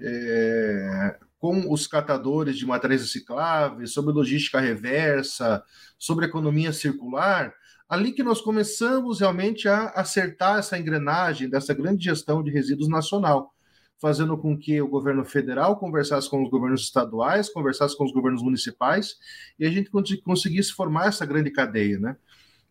é, 0.00 1.18
com 1.46 1.72
os 1.72 1.86
catadores 1.86 2.58
de 2.58 2.66
materiais 2.66 3.02
recicláveis, 3.02 3.92
sobre 3.92 4.12
logística 4.12 4.58
reversa, 4.58 5.62
sobre 5.96 6.26
economia 6.26 6.72
circular, 6.72 7.54
ali 7.88 8.10
que 8.10 8.24
nós 8.24 8.40
começamos 8.40 9.20
realmente 9.20 9.68
a 9.68 9.90
acertar 9.90 10.58
essa 10.58 10.76
engrenagem 10.76 11.48
dessa 11.48 11.72
grande 11.72 12.02
gestão 12.02 12.42
de 12.42 12.50
resíduos 12.50 12.88
nacional, 12.88 13.54
fazendo 13.96 14.36
com 14.36 14.58
que 14.58 14.82
o 14.82 14.88
governo 14.88 15.24
federal 15.24 15.76
conversasse 15.76 16.28
com 16.28 16.42
os 16.42 16.50
governos 16.50 16.82
estaduais, 16.82 17.48
conversasse 17.48 17.96
com 17.96 18.04
os 18.04 18.12
governos 18.12 18.42
municipais, 18.42 19.14
e 19.56 19.64
a 19.64 19.70
gente 19.70 19.88
conseguisse 20.24 20.72
formar 20.72 21.06
essa 21.06 21.24
grande 21.24 21.52
cadeia, 21.52 22.00
né? 22.00 22.16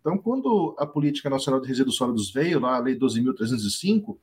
Então, 0.01 0.17
quando 0.17 0.75
a 0.77 0.85
Política 0.85 1.29
Nacional 1.29 1.61
de 1.61 1.69
Resíduos 1.69 1.95
Sólidos 1.95 2.29
veio, 2.29 2.59
lá 2.59 2.75
a 2.75 2.79
Lei 2.79 2.99
12.305, 2.99 4.17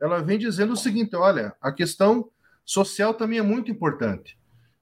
ela 0.00 0.18
vem 0.18 0.38
dizendo 0.38 0.72
o 0.72 0.76
seguinte: 0.76 1.14
olha, 1.14 1.54
a 1.62 1.70
questão 1.70 2.28
social 2.66 3.14
também 3.14 3.38
é 3.38 3.42
muito 3.42 3.70
importante. 3.70 4.36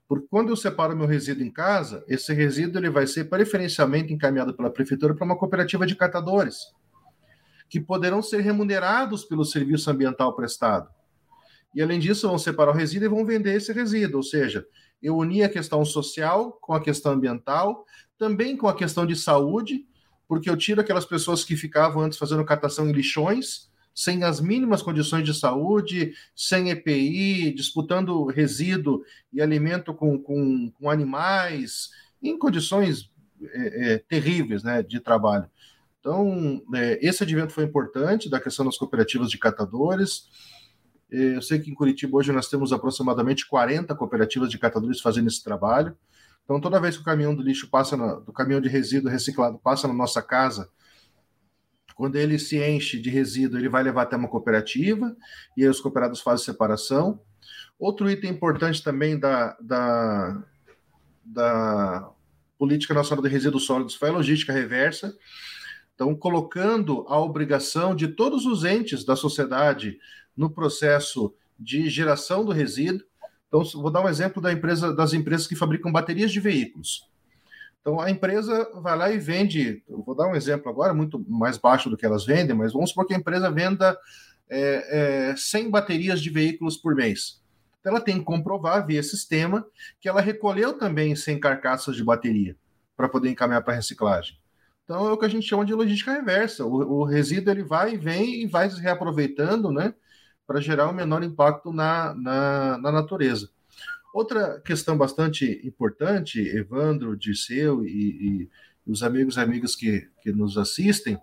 Porque 0.08 0.26
quando 0.28 0.48
eu 0.48 0.56
separo 0.56 0.96
meu 0.96 1.06
resíduo 1.06 1.44
em 1.44 1.50
casa, 1.50 2.04
esse 2.08 2.32
resíduo 2.32 2.80
ele 2.80 2.90
vai 2.90 3.06
ser 3.06 3.24
preferencialmente 3.24 4.12
encaminhado 4.12 4.54
pela 4.54 4.70
prefeitura 4.70 5.14
para 5.14 5.24
uma 5.24 5.36
cooperativa 5.36 5.86
de 5.86 5.94
catadores, 5.94 6.58
que 7.68 7.80
poderão 7.80 8.22
ser 8.22 8.40
remunerados 8.40 9.24
pelo 9.24 9.44
serviço 9.44 9.90
ambiental 9.90 10.34
prestado. 10.34 10.88
E 11.74 11.82
além 11.82 11.98
disso, 11.98 12.28
vão 12.28 12.38
separar 12.38 12.70
o 12.70 12.74
resíduo 12.74 13.06
e 13.06 13.08
vão 13.08 13.24
vender 13.24 13.54
esse 13.54 13.72
resíduo, 13.72 14.18
ou 14.18 14.22
seja, 14.22 14.66
eu 15.02 15.16
uni 15.16 15.42
a 15.42 15.48
questão 15.48 15.84
social 15.84 16.52
com 16.52 16.72
a 16.72 16.80
questão 16.80 17.12
ambiental, 17.12 17.84
também 18.16 18.56
com 18.56 18.68
a 18.68 18.74
questão 18.74 19.04
de 19.04 19.16
saúde, 19.16 19.86
porque 20.26 20.48
eu 20.48 20.56
tiro 20.56 20.80
aquelas 20.80 21.04
pessoas 21.04 21.44
que 21.44 21.56
ficavam 21.56 22.02
antes 22.02 22.18
fazendo 22.18 22.44
catação 22.44 22.88
em 22.88 22.92
lixões 22.92 23.70
sem 23.94 24.24
as 24.24 24.40
mínimas 24.40 24.82
condições 24.82 25.24
de 25.24 25.32
saúde, 25.32 26.12
sem 26.34 26.70
EPI, 26.70 27.54
disputando 27.54 28.24
resíduo 28.24 29.04
e 29.32 29.40
alimento 29.40 29.94
com, 29.94 30.18
com, 30.18 30.70
com 30.72 30.90
animais, 30.90 31.90
em 32.20 32.36
condições 32.36 33.10
é, 33.52 33.92
é, 33.92 33.98
terríveis 33.98 34.62
né, 34.62 34.82
de 34.82 34.98
trabalho. 34.98 35.48
Então, 36.00 36.62
é, 36.74 36.98
esse 37.00 37.22
advento 37.22 37.52
foi 37.52 37.64
importante, 37.64 38.28
da 38.28 38.40
questão 38.40 38.64
das 38.64 38.76
cooperativas 38.76 39.30
de 39.30 39.38
catadores. 39.38 40.28
É, 41.10 41.36
eu 41.36 41.42
sei 41.42 41.58
que 41.58 41.70
em 41.70 41.74
Curitiba 41.74 42.16
hoje 42.16 42.32
nós 42.32 42.48
temos 42.48 42.72
aproximadamente 42.72 43.46
40 43.46 43.94
cooperativas 43.94 44.50
de 44.50 44.58
catadores 44.58 45.00
fazendo 45.00 45.28
esse 45.28 45.42
trabalho. 45.42 45.96
Então, 46.44 46.60
toda 46.60 46.80
vez 46.80 46.96
que 46.96 47.02
o 47.02 47.04
caminhão 47.04 47.34
do 47.34 47.42
lixo 47.42 47.70
passa, 47.70 47.96
na, 47.96 48.14
do 48.14 48.32
caminhão 48.32 48.60
de 48.60 48.68
resíduo 48.68 49.10
reciclado 49.10 49.58
passa 49.58 49.88
na 49.88 49.94
nossa 49.94 50.20
casa, 50.20 50.68
quando 51.94 52.16
ele 52.16 52.38
se 52.38 52.62
enche 52.62 52.98
de 52.98 53.08
resíduo, 53.08 53.58
ele 53.58 53.68
vai 53.68 53.82
levar 53.82 54.02
até 54.02 54.16
uma 54.16 54.28
cooperativa 54.28 55.16
e 55.56 55.62
aí 55.62 55.68
os 55.68 55.80
cooperados 55.80 56.20
fazem 56.20 56.44
separação. 56.44 57.20
Outro 57.78 58.10
item 58.10 58.30
importante 58.30 58.82
também 58.82 59.18
da, 59.18 59.56
da, 59.60 60.42
da 61.24 62.10
Política 62.58 62.94
Nacional 62.94 63.22
de 63.22 63.30
Resíduos 63.30 63.64
Sólidos 63.64 63.94
foi 63.94 64.08
a 64.08 64.12
logística 64.12 64.52
reversa. 64.52 65.16
Então, 65.94 66.14
colocando 66.14 67.04
a 67.08 67.20
obrigação 67.20 67.94
de 67.94 68.08
todos 68.08 68.46
os 68.46 68.64
entes 68.64 69.04
da 69.04 69.14
sociedade 69.14 69.98
no 70.36 70.50
processo 70.50 71.32
de 71.58 71.88
geração 71.88 72.44
do 72.44 72.50
resíduo. 72.50 73.06
Então, 73.46 73.62
vou 73.80 73.90
dar 73.90 74.02
um 74.02 74.08
exemplo 74.08 74.42
da 74.42 74.52
empresa, 74.52 74.92
das 74.92 75.12
empresas 75.12 75.46
que 75.46 75.54
fabricam 75.54 75.92
baterias 75.92 76.32
de 76.32 76.40
veículos. 76.40 77.08
Então 77.84 78.00
a 78.00 78.10
empresa 78.10 78.70
vai 78.80 78.96
lá 78.96 79.12
e 79.12 79.18
vende, 79.18 79.82
vou 79.86 80.14
dar 80.14 80.26
um 80.26 80.34
exemplo 80.34 80.70
agora, 80.70 80.94
muito 80.94 81.22
mais 81.28 81.58
baixo 81.58 81.90
do 81.90 81.98
que 81.98 82.06
elas 82.06 82.24
vendem, 82.24 82.56
mas 82.56 82.72
vamos 82.72 82.88
supor 82.88 83.06
que 83.06 83.12
a 83.12 83.16
empresa 83.18 83.50
venda 83.50 83.94
é, 84.48 85.32
é, 85.32 85.36
100 85.36 85.68
baterias 85.68 86.22
de 86.22 86.30
veículos 86.30 86.78
por 86.78 86.94
mês. 86.94 87.42
Então 87.78 87.92
ela 87.92 88.00
tem 88.00 88.18
que 88.18 88.24
comprovar 88.24 88.86
via 88.86 89.02
sistema 89.02 89.66
que 90.00 90.08
ela 90.08 90.22
recolheu 90.22 90.72
também 90.78 91.14
100 91.14 91.38
carcaças 91.38 91.94
de 91.94 92.02
bateria 92.02 92.56
para 92.96 93.06
poder 93.06 93.28
encaminhar 93.28 93.62
para 93.62 93.74
reciclagem. 93.74 94.38
Então 94.84 95.06
é 95.06 95.12
o 95.12 95.18
que 95.18 95.26
a 95.26 95.28
gente 95.28 95.46
chama 95.46 95.66
de 95.66 95.74
logística 95.74 96.10
reversa. 96.10 96.64
O, 96.64 97.00
o 97.00 97.04
resíduo 97.04 97.52
ele 97.52 97.64
vai 97.64 97.92
e 97.92 97.98
vem 97.98 98.44
e 98.44 98.46
vai 98.46 98.70
se 98.70 98.80
reaproveitando, 98.80 99.70
né, 99.70 99.92
para 100.46 100.58
gerar 100.58 100.88
um 100.88 100.94
menor 100.94 101.22
impacto 101.22 101.70
na, 101.70 102.14
na, 102.14 102.78
na 102.78 102.90
natureza. 102.90 103.50
Outra 104.14 104.60
questão 104.60 104.96
bastante 104.96 105.60
importante, 105.66 106.38
Evandro, 106.40 107.16
Dirceu 107.16 107.84
e, 107.84 107.88
e 108.44 108.50
os 108.86 109.02
amigos 109.02 109.36
e 109.36 109.40
amigas 109.40 109.74
que, 109.74 110.08
que 110.22 110.30
nos 110.30 110.56
assistem, 110.56 111.18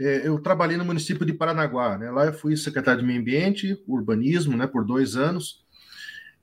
é, 0.00 0.26
eu 0.26 0.40
trabalhei 0.40 0.78
no 0.78 0.84
município 0.84 1.26
de 1.26 1.34
Paranaguá, 1.34 1.98
né? 1.98 2.10
lá 2.10 2.24
eu 2.24 2.32
fui 2.32 2.56
secretário 2.56 3.02
de 3.02 3.06
Meio 3.06 3.20
Ambiente, 3.20 3.78
Urbanismo, 3.86 4.56
né, 4.56 4.66
por 4.66 4.82
dois 4.82 5.14
anos, 5.14 5.62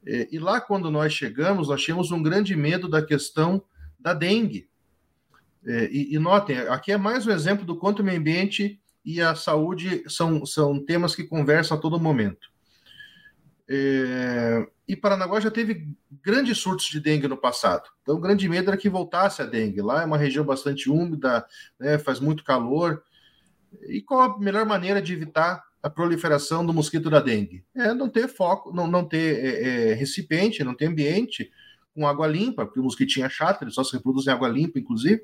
é, 0.05 0.27
e 0.31 0.37
lá 0.37 0.61
quando 0.61 0.91
nós 0.91 1.11
chegamos, 1.11 1.69
nós 1.69 1.81
tínhamos 1.81 2.11
um 2.11 2.21
grande 2.21 2.55
medo 2.55 2.87
da 2.87 3.03
questão 3.03 3.63
da 3.99 4.13
dengue. 4.13 4.69
É, 5.65 5.89
e, 5.91 6.13
e, 6.13 6.19
notem, 6.19 6.59
aqui 6.59 6.91
é 6.91 6.97
mais 6.97 7.25
um 7.25 7.31
exemplo 7.31 7.65
do 7.65 7.77
quanto 7.77 8.01
o 8.01 8.05
meio 8.05 8.19
ambiente 8.19 8.79
e 9.03 9.19
a 9.19 9.33
saúde 9.33 10.03
são, 10.07 10.45
são 10.45 10.85
temas 10.85 11.15
que 11.15 11.23
conversam 11.23 11.75
a 11.75 11.81
todo 11.81 11.99
momento. 11.99 12.53
É, 13.67 14.67
e 14.87 14.95
Paranaguá 14.95 15.39
já 15.39 15.49
teve 15.49 15.87
grandes 16.21 16.57
surtos 16.57 16.87
de 16.87 16.99
dengue 16.99 17.27
no 17.27 17.37
passado. 17.37 17.89
Então, 18.01 18.15
o 18.15 18.19
grande 18.19 18.47
medo 18.49 18.69
era 18.69 18.77
que 18.77 18.89
voltasse 18.89 19.41
a 19.41 19.45
dengue. 19.45 19.81
Lá 19.81 20.01
é 20.01 20.05
uma 20.05 20.17
região 20.17 20.43
bastante 20.43 20.89
úmida, 20.89 21.45
né, 21.79 21.97
faz 21.97 22.19
muito 22.19 22.43
calor. 22.43 23.01
E 23.87 24.01
qual 24.01 24.21
a 24.21 24.39
melhor 24.39 24.65
maneira 24.65 25.01
de 25.01 25.13
evitar 25.13 25.63
a 25.81 25.89
proliferação 25.89 26.65
do 26.65 26.73
mosquito 26.73 27.09
da 27.09 27.21
dengue? 27.21 27.63
É 27.73 27.93
não 27.93 28.09
ter 28.09 28.27
foco, 28.27 28.73
não, 28.73 28.85
não 28.85 29.05
ter 29.05 29.43
é, 29.43 29.91
é, 29.91 29.93
recipiente, 29.93 30.63
não 30.63 30.75
ter 30.75 30.87
ambiente 30.87 31.49
com 31.95 32.07
água 32.07 32.27
limpa, 32.27 32.65
porque 32.65 32.79
o 32.79 32.83
mosquitinho 32.83 33.25
é 33.25 33.29
chato, 33.29 33.61
ele 33.61 33.71
só 33.71 33.83
se 33.83 33.93
reproduz 33.93 34.27
em 34.27 34.31
água 34.31 34.49
limpa, 34.49 34.79
inclusive. 34.79 35.23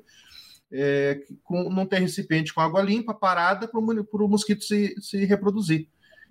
É, 0.72 1.20
com, 1.42 1.68
não 1.68 1.84
ter 1.84 1.98
recipiente 1.98 2.54
com 2.54 2.60
água 2.60 2.80
limpa 2.80 3.12
parada 3.12 3.66
para 3.66 3.80
o 3.80 4.28
mosquito 4.28 4.64
se, 4.64 4.94
se 5.00 5.24
reproduzir. 5.24 5.88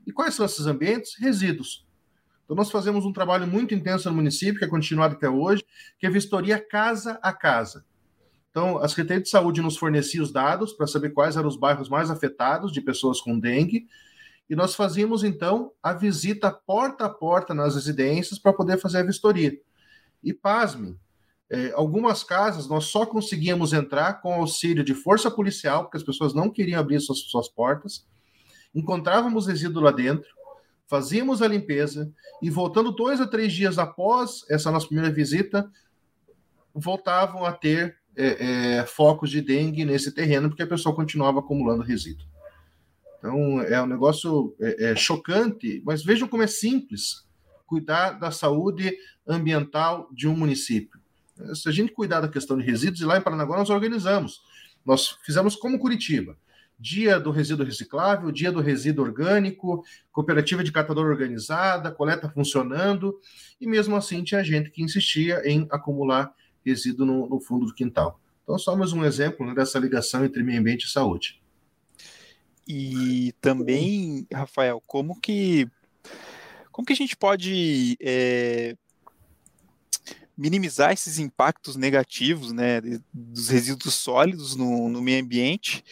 E 0.08 0.12
quais 0.12 0.34
são 0.34 0.46
esses 0.46 0.66
ambientes? 0.66 1.16
Resíduos. 1.20 1.86
Então, 2.50 2.58
nós 2.58 2.72
fazemos 2.72 3.06
um 3.06 3.14
trabalho 3.14 3.46
muito 3.46 3.76
intenso 3.76 4.10
no 4.10 4.16
município, 4.16 4.58
que 4.58 4.66
é 4.66 4.68
continuado 4.68 5.14
até 5.14 5.30
hoje, 5.30 5.64
que 6.00 6.08
é 6.08 6.10
vistoria 6.10 6.60
casa 6.60 7.20
a 7.22 7.32
casa. 7.32 7.86
Então, 8.50 8.80
a 8.80 8.88
Secretaria 8.88 9.22
de 9.22 9.30
Saúde 9.30 9.62
nos 9.62 9.78
fornecia 9.78 10.20
os 10.20 10.32
dados 10.32 10.74
para 10.74 10.88
saber 10.88 11.12
quais 11.12 11.38
eram 11.38 11.48
os 11.48 11.56
bairros 11.56 11.88
mais 11.88 12.10
afetados 12.10 12.72
de 12.72 12.82
pessoas 12.82 13.22
com 13.22 13.40
dengue, 13.40 13.86
e 14.50 14.56
nós 14.56 14.74
fazíamos, 14.74 15.24
então, 15.24 15.74
a 15.84 15.94
visita 15.94 16.52
porta 16.52 17.06
a 17.06 17.10
porta 17.10 17.54
nas 17.54 17.76
residências 17.76 18.40
para 18.40 18.52
poder 18.52 18.80
fazer 18.80 18.98
a 18.98 19.04
vistoria. 19.04 19.56
E, 20.24 20.34
pasme, 20.34 20.98
é, 21.52 21.72
algumas 21.76 22.24
casas 22.24 22.68
nós 22.68 22.86
só 22.86 23.06
conseguíamos 23.06 23.74
entrar 23.74 24.22
com 24.24 24.34
auxílio 24.34 24.84
de 24.84 24.96
força 24.96 25.30
policial, 25.30 25.84
porque 25.84 25.98
as 25.98 26.04
pessoas 26.04 26.34
não 26.34 26.50
queriam 26.50 26.80
abrir 26.80 27.00
suas, 27.00 27.20
suas 27.20 27.48
portas, 27.48 28.08
encontrávamos 28.74 29.46
resíduo 29.46 29.84
lá 29.84 29.92
dentro, 29.92 30.28
fazíamos 30.90 31.42
a 31.44 31.48
limpeza 31.48 32.12
e 32.42 32.50
voltando 32.50 32.92
dois 32.92 33.22
a 33.22 33.28
três 33.28 33.54
dias 33.54 33.78
após 33.78 34.44
essa 34.50 34.72
nossa 34.72 34.88
primeira 34.88 35.14
visita, 35.14 35.72
voltavam 36.74 37.46
a 37.46 37.54
ter 37.54 37.98
é, 38.16 38.78
é, 38.80 38.86
focos 38.86 39.30
de 39.30 39.40
dengue 39.40 39.86
nesse 39.86 40.12
terreno, 40.12 40.50
porque 40.50 40.64
a 40.64 40.68
pessoa 40.68 40.96
continuava 40.96 41.40
acumulando 41.40 41.84
resíduo. 41.84 42.28
Então, 43.20 43.62
é 43.62 43.80
um 43.82 43.86
negócio 43.86 44.56
é, 44.60 44.92
é 44.92 44.96
chocante, 44.96 45.82
mas 45.86 46.04
vejam 46.04 46.28
como 46.28 46.42
é 46.42 46.48
simples 46.48 47.28
cuidar 47.68 48.12
da 48.12 48.32
saúde 48.32 48.98
ambiental 49.28 50.10
de 50.12 50.28
um 50.28 50.36
município. 50.36 51.00
Se 51.54 51.70
a 51.70 51.72
gente 51.72 51.94
cuidar 51.94 52.22
da 52.22 52.28
questão 52.28 52.58
de 52.58 52.64
resíduos, 52.64 53.02
e 53.02 53.06
lá 53.06 53.18
em 53.18 53.22
Paranaguá 53.22 53.58
nós 53.58 53.70
organizamos. 53.70 54.42
Nós 54.84 55.18
fizemos 55.24 55.56
como 55.56 55.78
Curitiba 55.78 56.36
dia 56.80 57.20
do 57.20 57.30
resíduo 57.30 57.66
reciclável, 57.66 58.32
dia 58.32 58.52
do 58.52 58.62
resíduo 58.62 59.04
orgânico, 59.04 59.84
cooperativa 60.12 60.64
de 60.64 60.72
catador 60.72 61.06
organizada, 61.08 61.92
coleta 61.92 62.30
funcionando, 62.30 63.20
e 63.60 63.68
mesmo 63.68 63.96
assim 63.96 64.24
tinha 64.24 64.44
gente 64.44 64.72
que 64.72 64.82
insistia 64.82 65.42
em 65.46 65.68
acumular 65.70 66.34
resíduo 66.66 67.06
no, 67.06 67.28
no 67.28 67.42
fundo 67.42 67.66
do 67.66 67.74
quintal. 67.74 68.20
Então, 68.44 68.58
só 68.58 68.76
mais 68.76 68.94
um 68.94 69.04
exemplo 69.04 69.46
né, 69.46 69.54
dessa 69.54 69.78
ligação 69.78 70.24
entre 70.24 70.42
meio 70.42 70.60
ambiente 70.60 70.86
e 70.86 70.90
saúde. 70.90 71.42
E 72.68 73.34
também, 73.42 74.26
Rafael, 74.32 74.82
como 74.88 75.20
que 75.20 75.68
como 76.72 76.86
que 76.86 76.94
a 76.94 76.96
gente 76.96 77.18
pode 77.18 77.98
é, 78.00 78.78
minimizar 80.38 80.94
esses 80.94 81.20
impactos 81.20 81.76
negativos 81.76 82.54
né, 82.54 82.80
dos 83.14 83.50
resíduos 83.50 83.96
sólidos 83.96 84.56
no, 84.56 84.88
no 84.88 85.02
meio 85.02 85.22
ambiente 85.22 85.84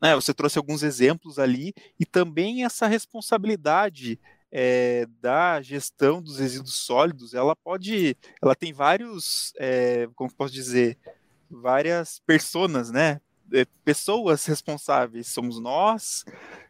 né, 0.00 0.14
você 0.14 0.32
trouxe 0.32 0.58
alguns 0.58 0.82
exemplos 0.82 1.38
ali, 1.38 1.74
e 1.98 2.06
também 2.06 2.64
essa 2.64 2.86
responsabilidade 2.86 4.18
é, 4.50 5.06
da 5.20 5.60
gestão 5.60 6.22
dos 6.22 6.38
resíduos 6.38 6.74
sólidos, 6.74 7.34
ela 7.34 7.54
pode, 7.54 8.16
ela 8.42 8.54
tem 8.54 8.72
vários, 8.72 9.52
é, 9.58 10.08
como 10.14 10.32
posso 10.32 10.52
dizer, 10.52 10.96
várias 11.50 12.20
personas, 12.26 12.90
né? 12.90 13.20
É, 13.52 13.64
pessoas 13.82 14.44
responsáveis 14.44 15.28
somos 15.28 15.58
nós, 15.58 16.24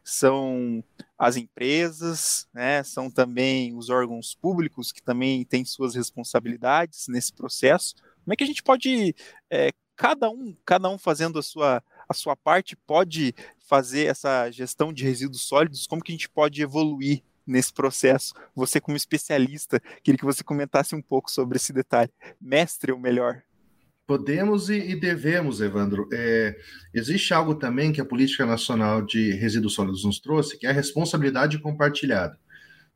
são 0.04 0.82
as 1.18 1.36
empresas, 1.36 2.48
né? 2.52 2.82
São 2.82 3.10
também 3.10 3.76
os 3.76 3.90
órgãos 3.90 4.34
públicos 4.34 4.92
que 4.92 5.02
também 5.02 5.44
têm 5.44 5.64
suas 5.64 5.94
responsabilidades 5.94 7.06
nesse 7.08 7.32
processo. 7.32 7.94
Como 8.24 8.32
é 8.32 8.36
que 8.36 8.44
a 8.44 8.46
gente 8.46 8.62
pode, 8.62 9.14
é, 9.50 9.70
cada 9.96 10.30
um, 10.30 10.56
cada 10.64 10.88
um 10.88 10.98
fazendo 10.98 11.38
a 11.38 11.42
sua 11.42 11.82
a 12.08 12.14
sua 12.14 12.34
parte 12.34 12.74
pode 12.74 13.34
fazer 13.58 14.06
essa 14.06 14.50
gestão 14.50 14.92
de 14.92 15.04
resíduos 15.04 15.42
sólidos? 15.42 15.86
Como 15.86 16.02
que 16.02 16.12
a 16.12 16.14
gente 16.14 16.28
pode 16.28 16.62
evoluir 16.62 17.22
nesse 17.46 17.72
processo? 17.72 18.32
Você 18.54 18.80
como 18.80 18.96
especialista, 18.96 19.80
queria 20.02 20.18
que 20.18 20.24
você 20.24 20.42
comentasse 20.42 20.94
um 20.94 21.02
pouco 21.02 21.30
sobre 21.30 21.56
esse 21.56 21.72
detalhe. 21.72 22.10
Mestre 22.40 22.92
ou 22.92 22.98
melhor? 22.98 23.42
Podemos 24.06 24.70
e, 24.70 24.98
devemos, 24.98 25.60
Evandro. 25.60 26.08
É, 26.10 26.56
existe 26.94 27.34
algo 27.34 27.54
também 27.54 27.92
que 27.92 28.00
a 28.00 28.06
Política 28.06 28.46
Nacional 28.46 29.02
de 29.02 29.32
Resíduos 29.32 29.74
Sólidos 29.74 30.02
nos 30.02 30.18
trouxe, 30.18 30.58
que 30.58 30.66
é 30.66 30.70
a 30.70 30.72
responsabilidade 30.72 31.58
compartilhada. 31.58 32.38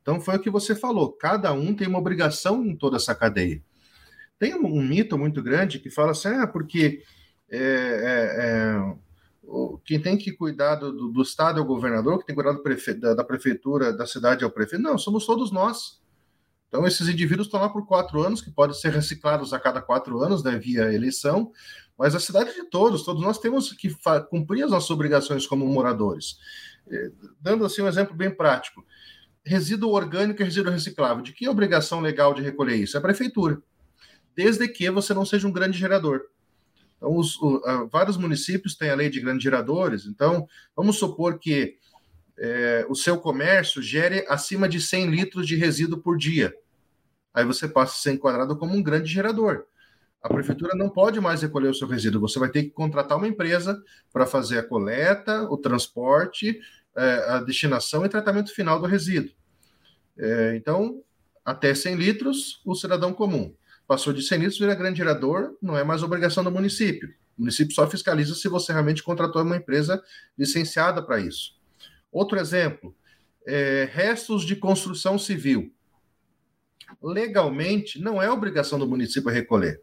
Então, 0.00 0.18
foi 0.22 0.36
o 0.36 0.40
que 0.40 0.48
você 0.48 0.74
falou: 0.74 1.12
cada 1.12 1.52
um 1.52 1.74
tem 1.74 1.86
uma 1.86 1.98
obrigação 1.98 2.64
em 2.64 2.74
toda 2.74 2.96
essa 2.96 3.14
cadeia. 3.14 3.62
Tem 4.38 4.54
um, 4.54 4.82
mito 4.82 5.18
muito 5.18 5.42
grande 5.42 5.78
que 5.78 5.90
fala 5.90 6.12
assim: 6.12 6.28
ah, 6.28 6.46
porque 6.46 7.02
é, 7.52 7.58
é, 7.58 8.46
é 8.46 9.02
quem 9.84 10.00
tem 10.00 10.16
que 10.16 10.32
cuidar 10.32 10.76
do, 10.76 11.08
do, 11.08 11.22
Estado 11.22 11.58
é 11.58 11.62
o 11.62 11.66
governador, 11.66 12.18
que 12.18 12.26
tem 12.26 12.34
que 12.34 12.42
cuidar 12.42 12.58
prefe, 12.60 12.94
da, 12.94 13.14
da, 13.14 13.24
prefeitura, 13.24 13.92
da 13.92 14.06
cidade 14.06 14.44
é 14.44 14.46
o 14.46 14.50
prefeito. 14.50 14.82
Não, 14.82 14.96
somos 14.96 15.26
todos 15.26 15.50
nós. 15.50 16.00
Então, 16.68 16.86
esses 16.86 17.06
indivíduos 17.06 17.48
estão 17.48 17.60
lá 17.60 17.68
por 17.68 17.86
quatro 17.86 18.22
anos, 18.22 18.40
que 18.40 18.50
podem 18.50 18.74
ser 18.74 18.92
reciclados 18.92 19.52
a 19.52 19.60
cada 19.60 19.82
quatro 19.82 20.22
anos, 20.22 20.42
né, 20.42 20.58
via 20.58 20.92
eleição, 20.92 21.52
mas 21.98 22.14
a 22.14 22.20
cidade 22.20 22.50
é 22.50 22.54
de 22.54 22.64
todos, 22.70 23.04
todos 23.04 23.22
nós 23.22 23.38
temos 23.38 23.72
que 23.72 23.94
cumprir 24.30 24.64
as 24.64 24.70
nossas 24.70 24.90
obrigações 24.90 25.46
como 25.46 25.66
moradores. 25.66 26.38
Dando 27.40 27.66
assim 27.66 27.82
um 27.82 27.88
exemplo 27.88 28.16
bem 28.16 28.34
prático: 28.34 28.84
resíduo 29.44 29.90
orgânico 29.90 30.40
e 30.40 30.44
resíduo 30.44 30.72
reciclável. 30.72 31.22
De 31.22 31.32
que 31.32 31.48
obrigação 31.48 32.00
legal 32.00 32.32
de 32.32 32.42
recolher 32.42 32.76
isso? 32.76 32.96
É 32.96 32.98
a 32.98 33.02
prefeitura. 33.02 33.62
Desde 34.34 34.66
que 34.66 34.90
você 34.90 35.12
não 35.12 35.26
seja 35.26 35.46
um 35.46 35.52
grande 35.52 35.78
gerador. 35.78 36.22
Então, 37.02 37.16
os, 37.16 37.36
o, 37.42 37.60
a, 37.64 37.84
vários 37.86 38.16
municípios 38.16 38.76
têm 38.76 38.90
a 38.90 38.94
lei 38.94 39.10
de 39.10 39.20
grandes 39.20 39.42
geradores. 39.42 40.06
Então, 40.06 40.46
vamos 40.76 40.96
supor 40.98 41.40
que 41.40 41.76
é, 42.38 42.86
o 42.88 42.94
seu 42.94 43.18
comércio 43.18 43.82
gere 43.82 44.24
acima 44.28 44.68
de 44.68 44.80
100 44.80 45.10
litros 45.10 45.46
de 45.48 45.56
resíduo 45.56 45.98
por 45.98 46.16
dia. 46.16 46.54
Aí 47.34 47.44
você 47.44 47.66
passa 47.66 47.94
a 47.94 47.96
ser 47.96 48.12
enquadrado 48.12 48.56
como 48.56 48.76
um 48.76 48.82
grande 48.82 49.10
gerador. 49.10 49.64
A 50.22 50.28
prefeitura 50.28 50.76
não 50.76 50.88
pode 50.88 51.20
mais 51.20 51.42
recolher 51.42 51.68
o 51.68 51.74
seu 51.74 51.88
resíduo. 51.88 52.20
Você 52.20 52.38
vai 52.38 52.48
ter 52.48 52.62
que 52.62 52.70
contratar 52.70 53.18
uma 53.18 53.26
empresa 53.26 53.82
para 54.12 54.24
fazer 54.24 54.60
a 54.60 54.62
coleta, 54.62 55.42
o 55.50 55.56
transporte, 55.56 56.60
é, 56.96 57.30
a 57.30 57.40
destinação 57.40 58.06
e 58.06 58.08
tratamento 58.08 58.54
final 58.54 58.78
do 58.78 58.86
resíduo. 58.86 59.32
É, 60.16 60.54
então, 60.54 61.02
até 61.44 61.74
100 61.74 61.96
litros, 61.96 62.62
o 62.64 62.76
cidadão 62.76 63.12
comum 63.12 63.52
passou 63.92 64.10
de 64.10 64.22
100 64.22 64.38
litros, 64.38 64.58
vira 64.58 64.74
grande 64.74 64.96
gerador, 64.96 65.54
não 65.60 65.76
é 65.76 65.84
mais 65.84 66.02
obrigação 66.02 66.42
do 66.42 66.50
município. 66.50 67.10
O 67.36 67.42
município 67.42 67.74
só 67.74 67.86
fiscaliza 67.86 68.34
se 68.34 68.48
você 68.48 68.72
realmente 68.72 69.02
contratou 69.02 69.42
uma 69.42 69.58
empresa 69.58 70.02
licenciada 70.38 71.02
para 71.02 71.20
isso. 71.20 71.58
Outro 72.10 72.40
exemplo, 72.40 72.96
é, 73.46 73.86
restos 73.92 74.46
de 74.46 74.56
construção 74.56 75.18
civil. 75.18 75.70
Legalmente, 77.02 78.00
não 78.00 78.22
é 78.22 78.30
obrigação 78.30 78.78
do 78.78 78.88
município 78.88 79.30
recolher. 79.30 79.82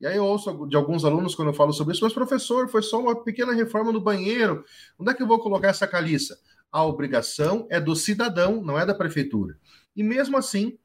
E 0.00 0.06
aí 0.08 0.16
eu 0.16 0.24
ouço 0.24 0.66
de 0.66 0.74
alguns 0.74 1.04
alunos 1.04 1.36
quando 1.36 1.48
eu 1.48 1.54
falo 1.54 1.72
sobre 1.72 1.94
isso, 1.94 2.02
mas 2.02 2.12
professor, 2.12 2.68
foi 2.68 2.82
só 2.82 3.00
uma 3.00 3.22
pequena 3.22 3.52
reforma 3.52 3.92
no 3.92 4.00
banheiro, 4.00 4.64
onde 4.98 5.12
é 5.12 5.14
que 5.14 5.22
eu 5.22 5.28
vou 5.28 5.38
colocar 5.38 5.68
essa 5.68 5.86
caliça? 5.86 6.36
A 6.72 6.84
obrigação 6.84 7.68
é 7.70 7.80
do 7.80 7.94
cidadão, 7.94 8.60
não 8.60 8.76
é 8.76 8.84
da 8.84 8.96
prefeitura. 8.96 9.56
E 9.94 10.02
mesmo 10.02 10.36
assim, 10.36 10.76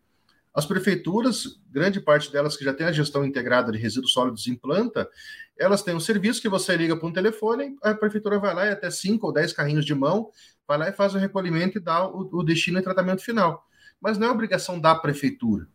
as 0.53 0.65
prefeituras, 0.65 1.59
grande 1.71 1.99
parte 1.99 2.31
delas 2.31 2.55
que 2.55 2.63
já 2.63 2.73
tem 2.73 2.85
a 2.85 2.91
gestão 2.91 3.25
integrada 3.25 3.71
de 3.71 3.77
resíduos 3.77 4.13
sólidos 4.13 4.45
em 4.47 4.55
planta, 4.55 5.09
elas 5.57 5.81
têm 5.81 5.95
um 5.95 5.99
serviço 5.99 6.41
que 6.41 6.49
você 6.49 6.75
liga 6.75 6.95
para 6.95 7.07
um 7.07 7.13
telefone, 7.13 7.75
a 7.81 7.93
prefeitura 7.93 8.39
vai 8.39 8.53
lá 8.53 8.65
e 8.65 8.69
até 8.69 8.89
5 8.89 9.25
ou 9.25 9.33
10 9.33 9.53
carrinhos 9.53 9.85
de 9.85 9.95
mão, 9.95 10.29
vai 10.67 10.77
lá 10.77 10.89
e 10.89 10.93
faz 10.93 11.15
o 11.15 11.17
recolhimento 11.17 11.77
e 11.77 11.81
dá 11.81 12.07
o, 12.07 12.29
o 12.31 12.43
destino 12.43 12.79
e 12.79 12.83
tratamento 12.83 13.23
final. 13.23 13.65
Mas 13.99 14.17
não 14.17 14.27
é 14.27 14.31
obrigação 14.31 14.79
da 14.79 14.93
prefeitura. 14.93 15.67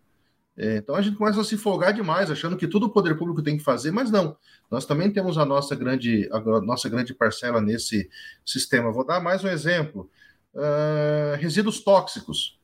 É, 0.56 0.78
então 0.78 0.96
a 0.96 1.02
gente 1.02 1.16
começa 1.16 1.40
a 1.40 1.44
se 1.44 1.56
folgar 1.56 1.92
demais, 1.92 2.30
achando 2.30 2.56
que 2.56 2.66
tudo 2.66 2.86
o 2.86 2.90
poder 2.90 3.16
público 3.16 3.42
tem 3.42 3.56
que 3.56 3.62
fazer, 3.62 3.92
mas 3.92 4.10
não. 4.10 4.36
Nós 4.68 4.84
também 4.84 5.08
temos 5.10 5.38
a 5.38 5.44
nossa 5.44 5.76
grande, 5.76 6.28
a 6.32 6.40
nossa 6.60 6.88
grande 6.88 7.14
parcela 7.14 7.60
nesse 7.60 8.10
sistema. 8.44 8.92
Vou 8.92 9.06
dar 9.06 9.20
mais 9.20 9.44
um 9.44 9.48
exemplo: 9.48 10.10
uh, 10.54 11.36
resíduos 11.36 11.80
tóxicos. 11.80 12.57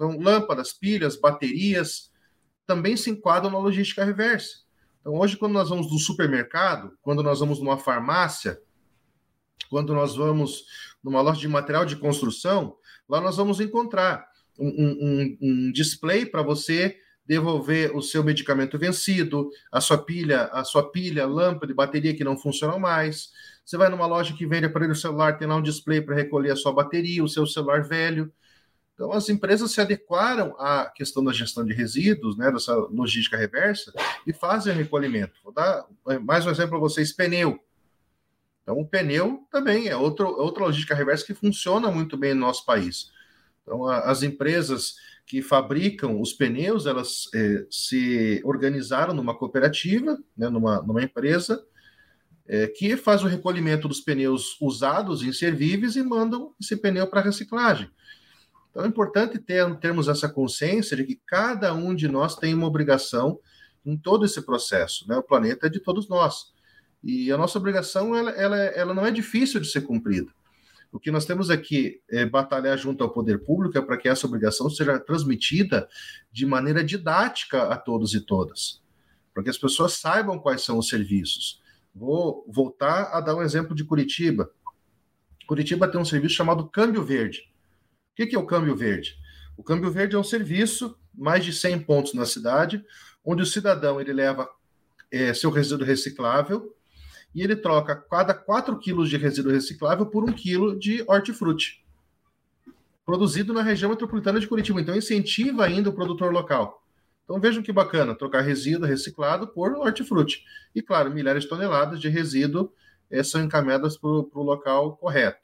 Então, 0.00 0.18
lâmpadas, 0.18 0.72
pilhas, 0.72 1.14
baterias 1.14 2.10
também 2.66 2.96
se 2.96 3.10
enquadram 3.10 3.50
na 3.50 3.58
logística 3.58 4.02
reversa. 4.02 4.60
Então, 4.98 5.14
hoje, 5.14 5.36
quando 5.36 5.52
nós 5.52 5.68
vamos 5.68 5.92
no 5.92 5.98
supermercado, 5.98 6.96
quando 7.02 7.22
nós 7.22 7.40
vamos 7.40 7.58
numa 7.60 7.76
farmácia, 7.76 8.58
quando 9.68 9.92
nós 9.92 10.16
vamos 10.16 10.64
numa 11.04 11.20
loja 11.20 11.38
de 11.38 11.48
material 11.48 11.84
de 11.84 11.96
construção, 11.96 12.78
lá 13.06 13.20
nós 13.20 13.36
vamos 13.36 13.60
encontrar 13.60 14.26
um, 14.58 14.68
um, 14.68 15.38
um 15.42 15.72
display 15.72 16.24
para 16.24 16.40
você 16.40 16.96
devolver 17.26 17.94
o 17.94 18.00
seu 18.00 18.24
medicamento 18.24 18.78
vencido, 18.78 19.50
a 19.70 19.82
sua 19.82 19.98
pilha, 19.98 20.44
a 20.44 20.64
sua 20.64 20.90
pilha, 20.90 21.26
lâmpada 21.26 21.70
e 21.70 21.74
bateria 21.74 22.16
que 22.16 22.24
não 22.24 22.38
funcionam 22.38 22.78
mais. 22.78 23.28
Você 23.66 23.76
vai 23.76 23.90
numa 23.90 24.06
loja 24.06 24.34
que 24.34 24.46
vende 24.46 24.64
aparelho 24.64 24.94
celular, 24.94 25.36
tem 25.36 25.46
lá 25.46 25.56
um 25.56 25.62
display 25.62 26.00
para 26.00 26.16
recolher 26.16 26.52
a 26.52 26.56
sua 26.56 26.72
bateria, 26.72 27.22
o 27.22 27.28
seu 27.28 27.46
celular 27.46 27.82
velho. 27.82 28.32
Então, 29.00 29.12
as 29.12 29.30
empresas 29.30 29.70
se 29.70 29.80
adequaram 29.80 30.54
à 30.58 30.84
questão 30.94 31.24
da 31.24 31.32
gestão 31.32 31.64
de 31.64 31.72
resíduos, 31.72 32.36
né, 32.36 32.52
dessa 32.52 32.74
logística 32.74 33.34
reversa, 33.34 33.90
e 34.26 34.32
fazem 34.34 34.74
recolhimento. 34.74 35.40
Vou 35.42 35.54
dar 35.54 35.86
mais 36.20 36.44
um 36.44 36.50
exemplo 36.50 36.72
para 36.72 36.80
vocês: 36.80 37.10
pneu. 37.10 37.58
Então, 38.62 38.78
o 38.78 38.86
pneu 38.86 39.48
também 39.50 39.88
é 39.88 39.96
outro, 39.96 40.26
outra 40.26 40.64
logística 40.64 40.94
reversa 40.94 41.24
que 41.24 41.32
funciona 41.32 41.90
muito 41.90 42.14
bem 42.14 42.34
no 42.34 42.40
nosso 42.40 42.66
país. 42.66 43.10
Então, 43.62 43.86
a, 43.86 44.00
as 44.00 44.22
empresas 44.22 44.96
que 45.24 45.40
fabricam 45.40 46.20
os 46.20 46.34
pneus, 46.34 46.84
elas 46.84 47.30
é, 47.34 47.64
se 47.70 48.42
organizaram 48.44 49.14
numa 49.14 49.34
cooperativa, 49.34 50.18
né, 50.36 50.50
numa, 50.50 50.82
numa 50.82 51.02
empresa, 51.02 51.64
é, 52.46 52.66
que 52.66 52.98
faz 52.98 53.24
o 53.24 53.28
recolhimento 53.28 53.88
dos 53.88 54.02
pneus 54.02 54.60
usados, 54.60 55.22
inservíveis, 55.22 55.96
e 55.96 56.02
mandam 56.02 56.54
esse 56.60 56.76
pneu 56.76 57.06
para 57.06 57.22
reciclagem. 57.22 57.90
Então 58.70 58.84
é 58.84 58.88
importante 58.88 59.38
ter, 59.38 59.76
termos 59.76 60.08
essa 60.08 60.28
consciência 60.28 60.96
de 60.96 61.04
que 61.04 61.20
cada 61.26 61.74
um 61.74 61.94
de 61.94 62.08
nós 62.08 62.36
tem 62.36 62.54
uma 62.54 62.66
obrigação 62.66 63.38
em 63.84 63.96
todo 63.96 64.24
esse 64.24 64.42
processo. 64.42 65.06
Né? 65.08 65.16
O 65.16 65.22
planeta 65.22 65.66
é 65.66 65.70
de 65.70 65.80
todos 65.80 66.08
nós. 66.08 66.52
E 67.02 67.32
a 67.32 67.38
nossa 67.38 67.58
obrigação 67.58 68.14
ela, 68.14 68.30
ela, 68.30 68.56
ela 68.56 68.94
não 68.94 69.04
é 69.04 69.10
difícil 69.10 69.60
de 69.60 69.68
ser 69.68 69.82
cumprida. 69.82 70.30
O 70.92 70.98
que 70.98 71.10
nós 71.10 71.24
temos 71.24 71.50
aqui 71.50 72.00
é 72.10 72.26
batalhar 72.26 72.76
junto 72.76 73.04
ao 73.04 73.10
poder 73.10 73.38
público 73.44 73.78
é 73.78 73.80
para 73.80 73.96
que 73.96 74.08
essa 74.08 74.26
obrigação 74.26 74.68
seja 74.68 74.98
transmitida 74.98 75.88
de 76.32 76.44
maneira 76.44 76.82
didática 76.82 77.62
a 77.64 77.76
todos 77.76 78.12
e 78.12 78.20
todas, 78.20 78.82
para 79.32 79.44
que 79.44 79.50
as 79.50 79.58
pessoas 79.58 79.94
saibam 79.94 80.38
quais 80.38 80.62
são 80.62 80.78
os 80.78 80.88
serviços. 80.88 81.62
Vou 81.94 82.44
voltar 82.48 83.10
a 83.12 83.20
dar 83.20 83.36
um 83.36 83.42
exemplo 83.42 83.74
de 83.74 83.84
Curitiba. 83.84 84.50
Curitiba 85.46 85.88
tem 85.88 86.00
um 86.00 86.04
serviço 86.04 86.34
chamado 86.34 86.68
Câmbio 86.68 87.04
Verde. 87.04 87.49
O 88.24 88.28
que 88.28 88.36
é 88.36 88.38
o 88.38 88.46
Câmbio 88.46 88.76
Verde? 88.76 89.16
O 89.56 89.62
Câmbio 89.62 89.90
Verde 89.90 90.14
é 90.14 90.18
um 90.18 90.24
serviço, 90.24 90.96
mais 91.14 91.44
de 91.44 91.52
100 91.52 91.80
pontos 91.80 92.14
na 92.14 92.26
cidade, 92.26 92.84
onde 93.24 93.42
o 93.42 93.46
cidadão 93.46 94.00
ele 94.00 94.12
leva 94.12 94.48
é, 95.10 95.32
seu 95.32 95.50
resíduo 95.50 95.86
reciclável 95.86 96.74
e 97.34 97.42
ele 97.42 97.56
troca 97.56 97.96
cada 97.96 98.34
4 98.34 98.78
quilos 98.78 99.08
de 99.08 99.16
resíduo 99.16 99.52
reciclável 99.52 100.06
por 100.06 100.28
1 100.28 100.32
quilo 100.32 100.78
de 100.78 101.02
hortifruti, 101.06 101.84
produzido 103.06 103.52
na 103.52 103.62
região 103.62 103.90
metropolitana 103.90 104.38
de 104.38 104.46
Curitiba. 104.46 104.80
Então, 104.80 104.94
incentiva 104.94 105.64
ainda 105.64 105.90
o 105.90 105.92
produtor 105.92 106.32
local. 106.32 106.84
Então, 107.24 107.40
vejam 107.40 107.62
que 107.62 107.72
bacana, 107.72 108.14
trocar 108.14 108.42
resíduo 108.42 108.86
reciclado 108.86 109.48
por 109.48 109.72
hortifruti. 109.72 110.44
E, 110.74 110.82
claro, 110.82 111.10
milhares 111.10 111.44
de 111.44 111.48
toneladas 111.48 112.00
de 112.00 112.08
resíduo 112.08 112.72
é, 113.10 113.22
são 113.22 113.42
encaminhadas 113.42 113.96
para 113.96 114.10
o 114.10 114.42
local 114.42 114.96
correto. 114.96 115.38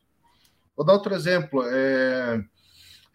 Vou 0.76 0.84
dar 0.84 0.92
outro 0.92 1.14
exemplo, 1.14 1.62
é, 1.64 2.44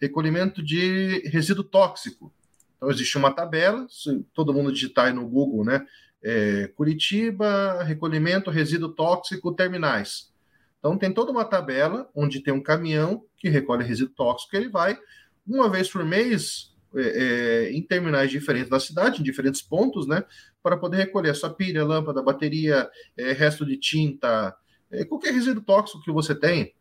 recolhimento 0.02 0.60
de 0.60 1.22
resíduo 1.28 1.62
tóxico. 1.62 2.34
Então, 2.76 2.90
existe 2.90 3.16
uma 3.16 3.30
tabela, 3.30 3.86
se 3.88 4.24
todo 4.34 4.52
mundo 4.52 4.72
digitar 4.72 5.06
aí 5.06 5.12
no 5.12 5.28
Google, 5.28 5.64
né? 5.64 5.86
É, 6.20 6.66
Curitiba, 6.74 7.82
recolhimento 7.84 8.50
resíduo 8.50 8.88
tóxico 8.88 9.54
terminais. 9.54 10.32
Então, 10.80 10.98
tem 10.98 11.12
toda 11.12 11.30
uma 11.30 11.44
tabela 11.44 12.10
onde 12.14 12.40
tem 12.40 12.52
um 12.52 12.62
caminhão 12.62 13.24
que 13.36 13.48
recolhe 13.48 13.84
resíduo 13.84 14.14
tóxico, 14.14 14.56
ele 14.56 14.68
vai 14.68 14.98
uma 15.46 15.68
vez 15.68 15.88
por 15.88 16.04
mês 16.04 16.72
é, 16.94 17.02
é, 17.02 17.72
em 17.72 17.82
terminais 17.82 18.30
diferentes 18.30 18.68
da 18.68 18.80
cidade, 18.80 19.20
em 19.20 19.24
diferentes 19.24 19.62
pontos, 19.62 20.06
né? 20.06 20.24
Para 20.62 20.76
poder 20.76 20.96
recolher 20.96 21.30
a 21.30 21.34
sua 21.34 21.50
pilha, 21.50 21.84
lâmpada, 21.84 22.22
bateria, 22.22 22.90
é, 23.16 23.32
resto 23.32 23.64
de 23.64 23.76
tinta, 23.76 24.54
é, 24.90 25.04
qualquer 25.04 25.32
resíduo 25.32 25.62
tóxico 25.62 26.02
que 26.02 26.10
você 26.10 26.34
tem. 26.34 26.74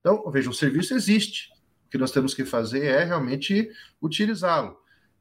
Então, 0.00 0.30
veja, 0.30 0.50
o 0.50 0.54
serviço 0.54 0.94
existe. 0.94 1.55
Que 1.96 2.00
nós 2.00 2.12
temos 2.12 2.34
que 2.34 2.44
fazer 2.44 2.84
é 2.84 3.04
realmente 3.04 3.70
utilizá-lo. 4.02 4.76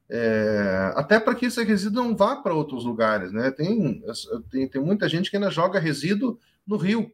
É, 0.09 0.91
até 0.93 1.17
para 1.21 1.33
que 1.33 1.45
esse 1.45 1.63
resíduo 1.63 2.03
não 2.03 2.15
vá 2.15 2.35
para 2.35 2.53
outros 2.53 2.83
lugares, 2.83 3.31
né? 3.31 3.49
Tem, 3.49 4.03
tem, 4.51 4.67
tem, 4.67 4.81
muita 4.81 5.07
gente 5.07 5.31
que 5.31 5.37
ainda 5.37 5.49
joga 5.49 5.79
resíduo 5.79 6.37
no 6.67 6.75
rio, 6.75 7.09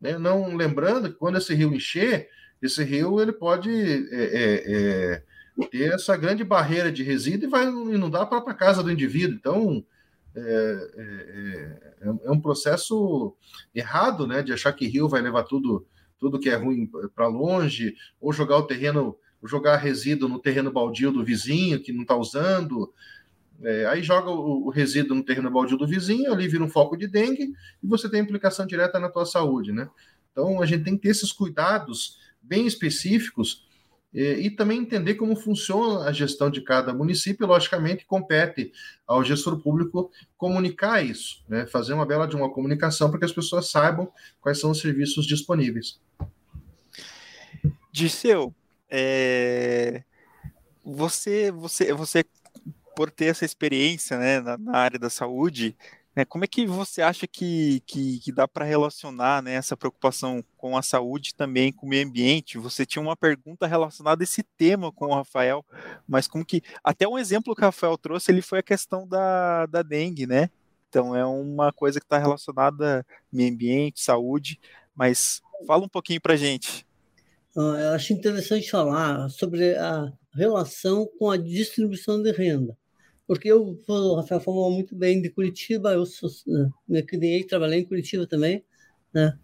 né? 0.00 0.16
não 0.16 0.54
lembrando 0.54 1.10
que 1.10 1.18
quando 1.18 1.36
esse 1.36 1.52
rio 1.52 1.74
encher, 1.74 2.28
esse 2.62 2.84
rio 2.84 3.20
ele 3.20 3.32
pode 3.32 3.70
é, 3.70 4.24
é, 4.24 5.22
é 5.58 5.66
ter 5.68 5.92
essa 5.92 6.16
grande 6.16 6.44
barreira 6.44 6.92
de 6.92 7.02
resíduo 7.02 7.48
e 7.48 7.50
vai 7.50 7.66
inundar 7.66 8.22
a 8.22 8.26
própria 8.26 8.54
casa 8.54 8.84
do 8.84 8.92
indivíduo. 8.92 9.36
Então 9.36 9.84
é, 10.36 10.90
é, 10.96 12.08
é 12.24 12.30
um 12.30 12.40
processo 12.40 13.36
errado, 13.74 14.28
né? 14.28 14.44
De 14.44 14.52
achar 14.52 14.72
que 14.72 14.86
rio 14.86 15.08
vai 15.08 15.20
levar 15.20 15.42
tudo 15.42 15.84
tudo 16.18 16.38
que 16.38 16.48
é 16.48 16.56
ruim 16.56 16.90
para 17.14 17.26
longe 17.26 17.94
ou 18.20 18.32
jogar 18.32 18.56
o 18.58 18.66
terreno 18.66 19.16
jogar 19.46 19.76
resíduo 19.76 20.28
no 20.28 20.40
terreno 20.40 20.72
baldio 20.72 21.12
do 21.12 21.24
vizinho 21.24 21.80
que 21.80 21.92
não 21.92 22.02
está 22.02 22.16
usando. 22.16 22.92
É, 23.62 23.86
aí 23.86 24.02
joga 24.02 24.30
o, 24.30 24.66
o, 24.66 24.70
resíduo 24.70 25.16
no 25.16 25.24
terreno 25.24 25.50
baldio 25.50 25.78
do 25.78 25.86
vizinho, 25.86 26.32
ali 26.32 26.46
vira 26.46 26.62
um 26.62 26.68
foco 26.68 26.96
de 26.96 27.06
dengue 27.06 27.54
e 27.82 27.86
você 27.86 28.08
tem 28.08 28.20
implicação 28.20 28.66
direta 28.66 29.00
na 29.00 29.08
tua 29.08 29.24
saúde, 29.24 29.72
né? 29.72 29.88
Então 30.30 30.60
a 30.60 30.66
gente 30.66 30.84
tem 30.84 30.96
que 30.96 31.02
ter 31.02 31.08
esses 31.08 31.32
cuidados 31.32 32.18
bem 32.42 32.66
específicos 32.66 33.66
e, 34.12 34.22
e 34.46 34.50
também 34.50 34.80
entender 34.80 35.14
como 35.14 35.34
funciona 35.34 36.04
a 36.04 36.12
gestão 36.12 36.50
de 36.50 36.60
cada 36.60 36.92
município. 36.92 37.46
Logicamente, 37.46 38.04
compete 38.04 38.72
ao 39.06 39.24
gestor 39.24 39.58
público 39.62 40.10
comunicar 40.36 41.02
isso, 41.02 41.42
né? 41.48 41.66
fazer 41.66 41.94
uma 41.94 42.04
bela 42.04 42.26
de 42.26 42.36
uma 42.36 42.52
comunicação 42.52 43.08
para 43.08 43.20
que 43.20 43.24
as 43.24 43.32
pessoas 43.32 43.70
saibam 43.70 44.12
quais 44.38 44.60
são 44.60 44.70
os 44.70 44.80
serviços 44.80 45.26
disponíveis. 45.26 45.98
Disseu, 47.96 48.54
é, 48.90 50.02
você, 50.84 51.50
você, 51.50 51.94
você, 51.94 52.26
por 52.94 53.10
ter 53.10 53.24
essa 53.24 53.46
experiência 53.46 54.18
né, 54.18 54.38
na, 54.38 54.58
na 54.58 54.76
área 54.76 54.98
da 54.98 55.08
saúde, 55.08 55.74
né, 56.14 56.22
como 56.26 56.44
é 56.44 56.46
que 56.46 56.66
você 56.66 57.00
acha 57.00 57.26
que, 57.26 57.82
que, 57.86 58.18
que 58.18 58.30
dá 58.30 58.46
para 58.46 58.66
relacionar 58.66 59.42
né, 59.42 59.54
essa 59.54 59.78
preocupação 59.78 60.44
com 60.58 60.76
a 60.76 60.82
saúde 60.82 61.34
também 61.34 61.72
com 61.72 61.86
o 61.86 61.88
meio 61.88 62.06
ambiente? 62.06 62.58
Você 62.58 62.84
tinha 62.84 63.00
uma 63.00 63.16
pergunta 63.16 63.66
relacionada 63.66 64.22
a 64.22 64.24
esse 64.24 64.42
tema 64.42 64.92
com 64.92 65.06
o 65.06 65.14
Rafael, 65.14 65.64
mas 66.06 66.28
como 66.28 66.44
que. 66.44 66.62
Até 66.84 67.08
um 67.08 67.16
exemplo 67.16 67.54
que 67.54 67.62
o 67.62 67.64
Rafael 67.64 67.96
trouxe 67.96 68.30
ele 68.30 68.42
foi 68.42 68.58
a 68.58 68.62
questão 68.62 69.08
da, 69.08 69.64
da 69.64 69.82
dengue, 69.82 70.26
né? 70.26 70.50
Então 70.90 71.16
é 71.16 71.24
uma 71.24 71.72
coisa 71.72 71.98
que 71.98 72.04
está 72.04 72.18
relacionada 72.18 73.06
meio 73.32 73.50
ambiente, 73.54 74.02
saúde, 74.02 74.60
mas 74.94 75.40
fala 75.66 75.82
um 75.82 75.88
pouquinho 75.88 76.20
para 76.20 76.36
gente. 76.36 76.85
Ah, 77.56 77.60
eu 77.80 77.90
acho 77.90 78.12
interessante 78.12 78.70
falar 78.70 79.30
sobre 79.30 79.74
a 79.76 80.12
relação 80.34 81.06
com 81.18 81.30
a 81.30 81.36
distribuição 81.38 82.22
de 82.22 82.30
renda. 82.30 82.76
Porque 83.26 83.48
eu, 83.50 83.78
o 83.88 84.14
Rafael 84.14 84.40
falou 84.40 84.70
muito 84.70 84.94
bem 84.94 85.22
de 85.22 85.30
Curitiba, 85.30 85.92
eu 85.94 86.04
sou, 86.06 86.30
né, 86.46 86.70
me 86.86 87.02
criei, 87.02 87.44
trabalhei 87.44 87.80
em 87.80 87.84
Curitiba 87.84 88.26
também, 88.26 88.64
né? 89.12 89.38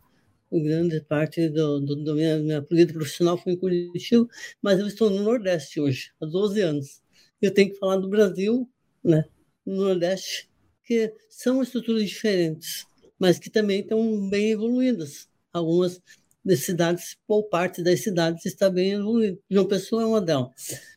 grande 0.52 1.00
parte 1.00 1.48
do, 1.48 1.80
do, 1.80 1.96
do 1.96 2.14
minha, 2.14 2.38
minha 2.38 2.62
política 2.62 2.98
profissional 2.98 3.38
foi 3.38 3.54
em 3.54 3.56
Curitiba, 3.56 4.28
mas 4.60 4.78
eu 4.78 4.86
estou 4.86 5.08
no 5.08 5.22
Nordeste 5.22 5.80
hoje, 5.80 6.12
há 6.20 6.26
12 6.26 6.60
anos. 6.60 7.02
Eu 7.40 7.52
tenho 7.52 7.72
que 7.72 7.78
falar 7.78 7.96
do 7.96 8.08
Brasil, 8.08 8.68
né? 9.02 9.24
no 9.64 9.76
Nordeste, 9.76 10.50
que 10.84 11.12
são 11.30 11.62
estruturas 11.62 12.06
diferentes, 12.06 12.86
mas 13.18 13.38
que 13.38 13.48
também 13.48 13.80
estão 13.80 14.28
bem 14.28 14.50
evoluídas. 14.50 15.28
Algumas 15.52 16.02
das 16.44 16.60
cidades, 16.60 17.16
ou 17.28 17.44
parte 17.44 17.82
das 17.82 18.00
cidades 18.00 18.44
está 18.46 18.68
bem 18.68 18.92
evoluída. 18.92 19.38
João 19.50 19.66
Pessoa 19.66 20.02
é 20.02 20.06
uma 20.06 20.20
delas. 20.20 20.50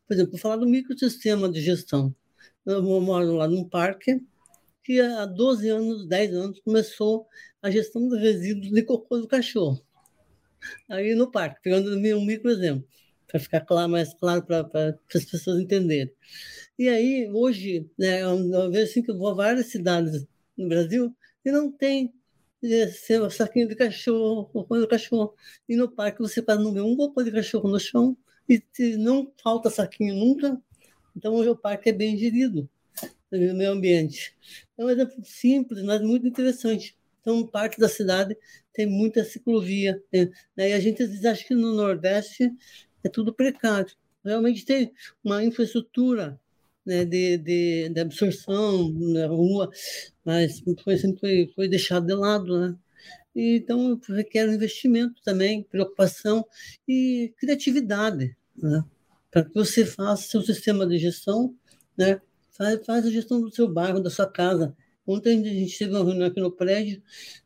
Por 0.07 0.13
exemplo, 0.13 0.31
vou 0.31 0.39
falar 0.39 0.57
do 0.57 0.67
microsistema 0.67 1.49
de 1.49 1.61
gestão. 1.61 2.13
Eu 2.65 2.81
moro 2.81 3.35
lá 3.35 3.47
num 3.47 3.67
parque 3.67 4.21
que 4.83 4.99
há 4.99 5.25
12 5.25 5.69
anos, 5.69 6.07
10 6.07 6.33
anos, 6.33 6.59
começou 6.61 7.27
a 7.61 7.71
gestão 7.71 8.07
dos 8.07 8.19
resíduos 8.19 8.71
de 8.71 8.83
cocô 8.83 9.17
do 9.17 9.27
cachorro. 9.27 9.81
Aí 10.89 11.13
no 11.15 11.31
parque, 11.31 11.61
pegando 11.61 11.95
um 11.95 12.25
micro 12.25 12.49
exemplo, 12.49 12.87
para 13.27 13.39
ficar 13.39 13.61
claro, 13.61 13.91
mais 13.91 14.13
claro 14.13 14.43
para 14.43 14.99
as 15.13 15.25
pessoas 15.25 15.59
entenderem. 15.59 16.11
E 16.77 16.89
aí, 16.89 17.29
hoje, 17.31 17.89
né, 17.97 18.21
eu 18.21 18.71
vejo 18.71 18.83
assim 18.83 19.01
que 19.01 19.11
eu 19.11 19.17
vou 19.17 19.29
a 19.29 19.33
várias 19.33 19.67
cidades 19.67 20.25
no 20.57 20.67
Brasil 20.67 21.15
e 21.43 21.51
não 21.51 21.71
tem 21.71 22.13
seu 22.91 23.29
saquinho 23.29 23.67
de 23.67 23.75
cachorro, 23.75 24.45
cocô 24.45 24.79
do 24.79 24.87
cachorro. 24.87 25.33
E 25.67 25.75
no 25.75 25.89
parque 25.89 26.19
você 26.19 26.41
pode 26.41 26.63
não 26.63 26.73
ver 26.73 26.81
um 26.81 26.95
cocô 26.95 27.23
de 27.23 27.31
cachorro 27.31 27.69
no 27.69 27.79
chão 27.79 28.17
e 28.47 28.61
não 28.97 29.31
falta 29.41 29.69
saquinho 29.69 30.15
nunca. 30.15 30.61
Então 31.15 31.33
hoje 31.33 31.49
o 31.49 31.55
parque 31.55 31.89
é 31.89 31.93
bem 31.93 32.17
gerido 32.17 32.69
no 33.31 33.53
meio 33.53 33.71
ambiente. 33.71 34.35
É 34.77 34.83
um 34.83 34.89
exemplo 34.89 35.23
simples, 35.23 35.83
mas 35.83 36.01
muito 36.01 36.27
interessante. 36.27 36.97
Então, 37.21 37.45
parte 37.45 37.79
da 37.79 37.89
cidade 37.89 38.37
tem 38.71 38.85
muita 38.85 39.23
ciclovia. 39.23 40.01
Né? 40.55 40.69
E 40.69 40.73
a 40.73 40.79
gente 40.79 41.03
acha 41.25 41.43
que 41.43 41.55
no 41.55 41.73
Nordeste 41.73 42.51
é 43.03 43.09
tudo 43.09 43.33
precário. 43.33 43.91
Realmente 44.23 44.65
tem 44.65 44.91
uma 45.23 45.43
infraestrutura 45.43 46.39
né, 46.85 47.05
de, 47.05 47.37
de, 47.37 47.89
de, 47.89 47.99
absorção 47.99 48.91
na 48.91 49.27
rua, 49.27 49.69
mas 50.23 50.61
foi, 50.83 50.97
sempre 50.97 51.19
foi, 51.19 51.51
foi 51.55 51.67
deixado 51.67 52.05
de 52.05 52.13
lado, 52.13 52.59
né? 52.59 52.75
Então, 53.35 53.99
requer 54.09 54.47
investimento 54.47 55.21
também, 55.23 55.63
preocupação 55.63 56.45
e 56.87 57.33
criatividade, 57.37 58.35
né? 58.55 58.83
Para 59.29 59.43
que 59.43 59.53
você 59.53 59.85
faça 59.85 60.29
seu 60.29 60.41
sistema 60.41 60.87
de 60.87 60.97
gestão, 60.97 61.53
né? 61.97 62.21
Faz, 62.51 62.85
faz 62.85 63.05
a 63.05 63.11
gestão 63.11 63.41
do 63.41 63.53
seu 63.53 63.67
bairro, 63.67 63.99
da 63.99 64.09
sua 64.09 64.27
casa. 64.27 64.75
Ontem 65.05 65.41
a 65.41 65.53
gente 65.53 65.77
teve 65.77 65.91
uma 65.91 66.03
reunião 66.03 66.27
aqui 66.27 66.39
no 66.39 66.51
prédio, 66.51 67.01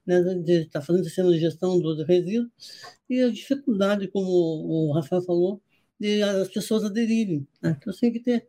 né, 0.05 0.21
de 0.35 0.61
estar 0.61 0.79
tá 0.79 0.85
fazendo 0.85 1.03
sistema 1.03 1.31
de 1.31 1.39
gestão 1.39 1.79
dos 1.79 2.05
resíduos, 2.07 2.49
e 3.09 3.21
a 3.21 3.29
dificuldade, 3.29 4.07
como 4.07 4.29
o 4.29 4.93
Rafael 4.93 5.21
falou, 5.21 5.61
de 5.99 6.21
as 6.23 6.47
pessoas 6.47 6.85
aderirem. 6.85 7.45
Né? 7.61 7.75
Então, 7.77 7.91
você 7.91 8.01
tem 8.01 8.13
que 8.13 8.19
ter, 8.21 8.47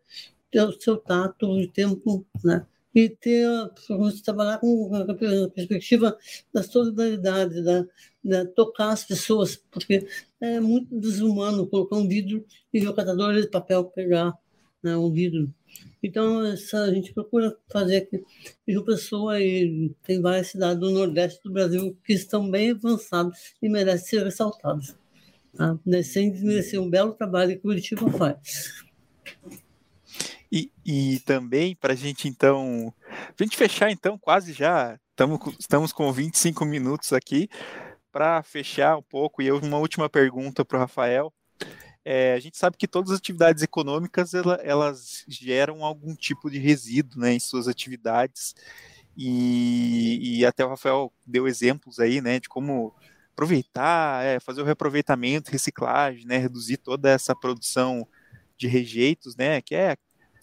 ter 0.51 0.63
o 0.63 0.81
seu 0.81 0.97
tato, 0.97 1.47
o 1.47 1.69
tempo, 1.69 2.27
né? 2.45 2.67
e 2.95 3.09
ter 3.09 3.47
trabalhar 4.25 4.59
com 4.59 4.91
a 4.95 5.15
perspectiva 5.51 6.19
da 6.53 6.63
solidariedade, 6.63 7.63
da, 7.63 7.87
da, 8.23 8.47
tocar 8.47 8.91
as 8.91 9.05
pessoas, 9.05 9.57
porque 9.71 10.07
é 10.41 10.59
muito 10.59 10.99
desumano 10.99 11.67
colocar 11.67 11.97
um 11.97 12.09
vidro 12.09 12.45
e 12.73 12.81
ver 12.81 12.89
o 12.89 12.95
catador 12.95 13.35
de 13.35 13.49
papel 13.49 13.85
pegar 13.85 14.35
né, 14.83 14.97
um 14.97 15.11
vidro. 15.11 15.53
Então, 16.03 16.45
essa, 16.45 16.83
a 16.83 16.93
gente 16.93 17.13
procura 17.13 17.57
fazer 17.71 17.99
aqui 17.99 18.25
em 18.67 18.73
João 18.73 18.85
Pessoa 18.85 19.41
e 19.41 19.95
tem 20.03 20.21
várias 20.21 20.49
cidades 20.49 20.81
do 20.81 20.91
Nordeste 20.91 21.41
do 21.45 21.53
Brasil 21.53 21.97
que 22.05 22.15
estão 22.15 22.51
bem 22.51 22.73
avançadas 22.73 23.55
e 23.63 23.69
merecem 23.69 24.09
ser 24.09 24.25
ressaltadas. 24.25 24.97
Tá? 25.55 25.79
Sem 26.03 26.33
desmerecer 26.33 26.81
um 26.81 26.89
belo 26.89 27.13
trabalho 27.13 27.53
que 27.53 27.63
Curitiba 27.63 28.11
faz. 28.13 28.83
E, 30.53 30.73
e 30.85 31.21
também, 31.21 31.77
para 31.77 31.93
a 31.93 31.97
gente 31.97 32.27
então, 32.27 32.93
a 33.09 33.43
gente 33.43 33.57
fechar 33.57 33.91
então, 33.91 34.19
quase 34.19 34.53
já, 34.53 34.99
tamo, 35.15 35.39
estamos 35.59 35.93
com 35.93 36.13
25 36.13 36.65
minutos 36.65 37.13
aqui, 37.13 37.49
para 38.11 38.43
fechar 38.43 38.97
um 38.97 39.03
pouco, 39.03 39.41
e 39.41 39.47
eu 39.47 39.59
uma 39.59 39.79
última 39.79 40.09
pergunta 40.09 40.65
para 40.65 40.77
o 40.77 40.81
Rafael. 40.81 41.33
É, 42.05 42.35
a 42.35 42.41
gente 42.41 42.59
sabe 42.59 42.77
que 42.77 42.89
todas 42.89 43.13
as 43.13 43.19
atividades 43.19 43.63
econômicas 43.63 44.35
ela, 44.35 44.55
elas 44.65 45.25
geram 45.29 45.85
algum 45.85 46.15
tipo 46.17 46.51
de 46.51 46.59
resíduo 46.59 47.21
né, 47.21 47.35
em 47.35 47.41
suas 47.41 47.69
atividades, 47.69 48.55
e, 49.17 50.39
e 50.39 50.47
até 50.47 50.65
o 50.65 50.69
Rafael 50.69 51.13
deu 51.27 51.47
exemplos 51.47 52.01
aí 52.01 52.21
né, 52.21 52.41
de 52.41 52.49
como 52.49 52.95
aproveitar, 53.33 54.25
é, 54.25 54.41
fazer 54.41 54.63
o 54.63 54.65
reaproveitamento, 54.65 55.51
reciclagem, 55.51 56.27
né, 56.27 56.39
reduzir 56.39 56.79
toda 56.79 57.09
essa 57.09 57.37
produção 57.37 58.07
de 58.57 58.67
rejeitos, 58.67 59.37
né, 59.37 59.61
que 59.61 59.75
é 59.75 59.97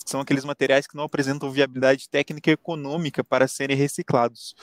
são 0.10 0.22
aqueles 0.22 0.46
materiais 0.46 0.88
que 0.88 0.96
não 0.96 1.04
apresentam 1.04 1.52
viabilidade 1.52 2.10
técnica 2.10 2.50
e 2.50 2.54
econômica 2.54 3.24
para 3.24 3.48
serem 3.48 3.76
reciclados. 3.76 4.56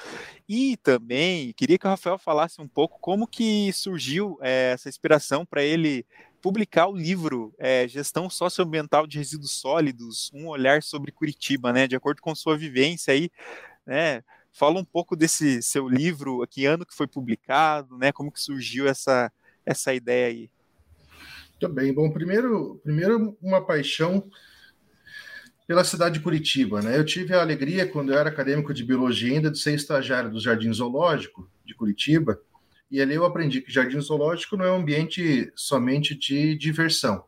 E 0.49 0.77
também 0.79 1.53
queria 1.53 1.79
que 1.79 1.87
o 1.87 1.91
Rafael 1.91 2.19
falasse 2.19 2.61
um 2.61 2.69
pouco 2.69 2.99
como 2.99 3.27
que 3.27 3.73
surgiu 3.73 4.39
é, 4.41 4.73
essa 4.73 4.89
inspiração 4.89 5.45
para 5.45 5.63
ele 5.63 6.07
publicar 6.41 6.89
o 6.89 6.97
livro 6.97 7.55
é, 7.59 7.87
Gestão 7.87 8.29
Socioambiental 8.29 9.07
de 9.07 9.19
Resíduos 9.19 9.53
Sólidos, 9.53 10.31
um 10.35 10.49
olhar 10.49 10.83
sobre 10.83 11.13
Curitiba, 11.13 11.73
né, 11.73 11.87
de 11.87 11.97
acordo 11.97 12.21
com 12.21 12.35
sua 12.35 12.57
vivência 12.57 13.13
aí, 13.13 13.31
né, 13.87 14.23
fala 14.53 14.79
um 14.79 14.85
pouco 14.85 15.17
desse 15.17 15.63
seu 15.63 15.89
livro, 15.89 16.47
que 16.49 16.67
ano 16.67 16.87
que 16.87 16.95
foi 16.95 17.07
publicado, 17.07 17.97
né, 17.97 18.13
como 18.13 18.31
que 18.31 18.41
surgiu 18.41 18.87
essa, 18.87 19.33
essa 19.65 19.95
ideia 19.95 20.27
aí. 20.27 20.51
Bem, 21.73 21.95
bom, 21.95 22.11
primeiro, 22.11 22.79
primeiro 22.85 23.39
uma 23.41 23.65
paixão 23.65 24.31
pela 25.67 25.85
cidade 25.85 26.19
de 26.19 26.21
Curitiba. 26.21 26.81
Né? 26.83 26.99
Eu 26.99 27.05
tive 27.05 27.35
a 27.35 27.41
alegria, 27.41 27.87
quando 27.87 28.13
eu 28.13 28.19
era 28.19 28.29
acadêmico 28.29 28.75
de 28.75 28.85
biologia 28.85 29.35
ainda, 29.35 29.51
de 29.51 29.59
ser 29.59 29.75
estagiário 29.75 30.31
do 30.31 30.41
Jardim 30.41 30.73
Zoológico 30.73 31.49
de 31.65 31.75
Curitiba, 31.75 32.39
e 32.91 33.01
ali 33.01 33.15
eu 33.15 33.25
aprendi 33.25 33.61
que 33.61 33.73
Jardim 33.73 34.01
Zoológico 34.01 34.57
não 34.57 34.65
é 34.65 34.73
um 34.73 34.77
ambiente 34.77 35.51
somente 35.57 36.15
de 36.15 36.55
diversão, 36.55 37.25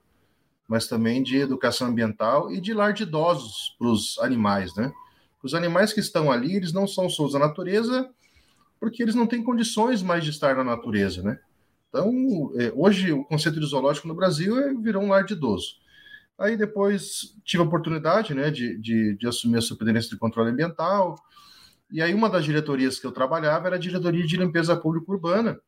mas 0.68 0.86
também 0.86 1.22
de 1.22 1.38
educação 1.38 1.88
ambiental 1.88 2.52
e 2.52 2.60
de 2.60 2.74
lar 2.74 2.92
de 2.92 3.04
idosos 3.04 3.74
para 3.78 3.88
os 3.88 4.18
animais. 4.18 4.74
Né? 4.76 4.92
Os 5.42 5.54
animais 5.54 5.92
que 5.92 6.00
estão 6.00 6.30
ali, 6.30 6.54
eles 6.54 6.72
não 6.72 6.86
são 6.86 7.08
sons 7.08 7.32
da 7.32 7.38
natureza, 7.38 8.08
porque 8.78 9.02
eles 9.02 9.14
não 9.14 9.26
têm 9.26 9.42
condições 9.42 10.02
mais 10.02 10.22
de 10.22 10.30
estar 10.30 10.54
na 10.56 10.64
natureza. 10.64 11.22
Né? 11.22 11.38
Então, 11.88 12.52
é, 12.56 12.72
hoje, 12.74 13.12
o 13.12 13.24
conceito 13.24 13.58
de 13.58 13.66
zoológico 13.66 14.06
no 14.06 14.14
Brasil 14.14 14.58
é, 14.58 14.74
virou 14.74 15.02
um 15.02 15.08
lar 15.08 15.24
de 15.24 15.32
idoso. 15.32 15.76
Aí 16.38 16.56
depois 16.56 17.34
tive 17.44 17.62
a 17.62 17.66
oportunidade 17.66 18.34
né, 18.34 18.50
de, 18.50 18.78
de, 18.78 19.16
de, 19.16 19.26
assumir 19.26 19.58
a 19.58 19.62
superintendência 19.62 20.10
de 20.10 20.18
controle 20.18 20.50
ambiental. 20.50 21.16
E 21.90 22.02
aí 22.02 22.12
uma 22.12 22.28
das 22.28 22.44
diretorias 22.44 22.98
que 22.98 23.06
eu 23.06 23.12
trabalhava 23.12 23.68
era 23.68 23.76
a 23.76 23.80
diretoria 23.80 24.26
de 24.26 24.36
limpeza 24.36 24.76
pública 24.76 25.10
urbana. 25.10 25.58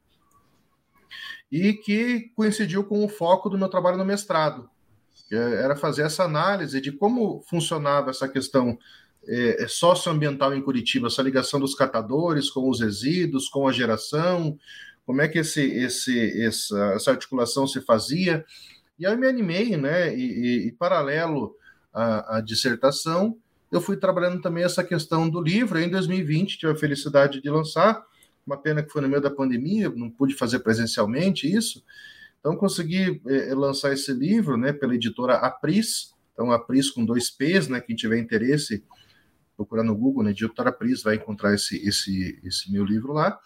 E 1.51 1.73
que 1.73 2.31
coincidiu 2.37 2.85
com 2.85 3.03
o 3.03 3.09
foco 3.09 3.49
do 3.49 3.57
meu 3.57 3.69
trabalho 3.69 3.97
no 3.97 4.05
mestrado. 4.05 4.69
Era 5.31 5.77
fazer 5.77 6.03
essa 6.03 6.25
análise 6.25 6.81
de 6.81 6.93
como 6.93 7.43
funcionava 7.49 8.11
essa 8.11 8.29
questão 8.29 8.79
é, 9.27 9.67
socioambiental 9.69 10.55
em 10.55 10.63
Curitiba, 10.63 11.07
essa 11.07 11.23
ligação 11.23 11.61
dos 11.61 11.75
catadores 11.75 12.51
com 12.51 12.69
os 12.69 12.81
resíduos, 12.81 13.49
com 13.49 13.67
a 13.69 13.73
geração, 13.73 14.59
como 15.05 15.23
é 15.23 15.29
que 15.29 15.39
esse, 15.39 15.63
esse, 15.63 16.43
essa, 16.43 16.93
essa 16.95 17.11
articulação 17.11 17.67
se 17.67 17.81
fazia 17.81 18.45
e 18.99 19.07
aí 19.07 19.13
eu 19.13 19.19
me 19.19 19.27
animei, 19.27 19.77
né? 19.77 20.15
E, 20.15 20.23
e, 20.23 20.69
e 20.69 20.73
paralelo 20.73 21.55
à, 21.93 22.39
à, 22.39 22.41
dissertação, 22.41 23.39
eu 23.71 23.81
fui 23.81 23.97
trabalhando 23.97 24.41
também 24.41 24.65
essa 24.65 24.83
questão 24.83 25.29
do 25.29 25.41
livro. 25.41 25.79
Em 25.79 25.89
2020, 25.89 26.59
tive 26.59 26.73
a 26.73 26.77
felicidade 26.77 27.41
de 27.41 27.51
lançar. 27.51 28.03
Uma 28.47 28.57
pena 28.57 28.83
que 28.83 28.91
foi 28.91 29.03
no 29.03 29.09
meio 29.09 29.21
da 29.21 29.31
pandemia, 29.31 29.91
não 29.91 30.11
pude 30.11 30.35
fazer 30.35 30.61
presencialmente 30.61 31.53
isso. 31.53 31.85
Então, 32.41 32.57
consegui 32.57 33.21
é, 33.27 33.55
lançar 33.55 33.93
esse 33.93 34.13
livro, 34.13 34.57
né? 34.57 34.73
Pela 34.73 34.95
editora 34.95 35.35
Apris. 35.35 36.15
Então, 36.33 36.51
Apris 36.51 36.91
com 36.91 37.05
dois 37.05 37.31
P's, 37.31 37.69
né? 37.69 37.81
Quem 37.81 37.95
tiver 37.95 38.19
interesse, 38.19 38.85
procurar 39.57 39.83
no 39.83 39.95
Google, 39.95 40.25
né? 40.25 40.31
Editora 40.31 40.71
Apris 40.71 41.03
vai 41.03 41.17
encontrar 41.17 41.55
esse, 41.55 41.77
esse, 41.87 42.41
esse 42.43 42.73
meu 42.73 42.85
livro 42.85 43.13
lá. 43.13 43.39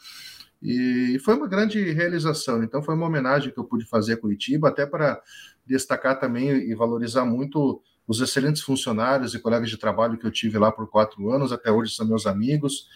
E 0.63 1.19
foi 1.25 1.35
uma 1.35 1.49
grande 1.49 1.81
realização. 1.91 2.63
Então, 2.63 2.83
foi 2.83 2.95
uma 2.95 3.07
homenagem 3.07 3.53
que 3.53 3.59
eu 3.59 3.65
pude 3.65 3.85
fazer 3.85 4.13
a 4.13 4.17
Curitiba, 4.17 4.69
até 4.69 4.87
para 4.87 5.21
destacar 5.67 6.21
também 6.21 6.51
e 6.51 6.75
valorizar 6.75 7.25
muito 7.25 7.83
os 8.07 8.21
excelentes 8.21 8.63
funcionários 8.63 9.35
e 9.35 9.41
colegas 9.41 9.71
de 9.71 9.77
trabalho 9.77 10.17
que 10.17 10.27
eu 10.27 10.31
tive 10.31 10.59
lá 10.59 10.71
por 10.71 10.89
quatro 10.89 11.31
anos, 11.31 11.53
até 11.53 11.71
hoje 11.71 11.95
são 11.95 12.07
meus 12.07 12.27
amigos. 12.27 12.89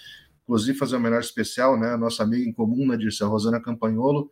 Inclusive, 0.44 0.78
fazer 0.78 0.94
uma 0.94 1.00
homenagem 1.00 1.28
especial, 1.28 1.78
né? 1.78 1.90
A 1.90 1.96
nossa 1.96 2.22
amiga 2.22 2.48
em 2.48 2.52
comum, 2.52 2.86
né, 2.86 2.96
Dirceu 2.96 3.28
Rosana 3.28 3.60
Campanholo, 3.60 4.30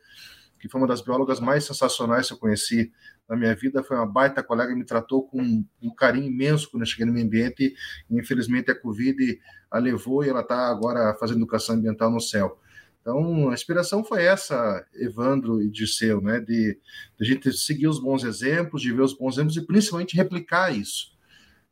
que 0.61 0.69
foi 0.69 0.81
uma 0.81 0.87
das 0.87 1.01
biólogas 1.01 1.41
mais 1.41 1.65
sensacionais 1.65 2.29
que 2.29 2.35
eu 2.35 2.39
conheci 2.39 2.93
na 3.29 3.37
minha 3.37 3.55
vida. 3.55 3.83
Foi 3.83 3.97
uma 3.97 4.07
baita 4.07 4.43
colega, 4.43 4.75
me 4.77 4.85
tratou 4.85 5.27
com 5.27 5.65
um 5.83 5.95
carinho 5.95 6.27
imenso 6.27 6.71
quando 6.71 6.83
eu 6.83 6.87
cheguei 6.87 7.05
no 7.05 7.13
meio 7.13 7.27
ambiente. 7.27 7.75
E, 8.09 8.19
infelizmente, 8.19 8.71
a 8.71 8.81
Covid 8.81 9.39
a 9.71 9.79
levou 9.79 10.25
e 10.25 10.29
ela 10.29 10.41
está 10.41 10.69
agora 10.69 11.15
fazendo 11.19 11.39
educação 11.39 11.75
ambiental 11.75 12.11
no 12.11 12.21
céu. 12.21 12.61
Então, 13.05 13.51
a 13.51 13.53
inspiração 13.53 14.03
foi 14.03 14.25
essa, 14.25 14.83
Evandro 14.95 15.61
e 15.61 15.69
Dirceu, 15.69 16.23
né? 16.23 16.41
De, 16.41 16.73
de 16.75 16.81
a 17.21 17.25
gente 17.25 17.53
seguir 17.53 17.87
os 17.87 18.01
bons 18.01 18.25
exemplos, 18.25 18.81
de 18.81 18.91
ver 18.91 19.03
os 19.03 19.13
bons 19.13 19.35
exemplos 19.35 19.59
e 19.59 19.67
principalmente 19.67 20.17
replicar 20.17 20.75
isso. 20.75 21.13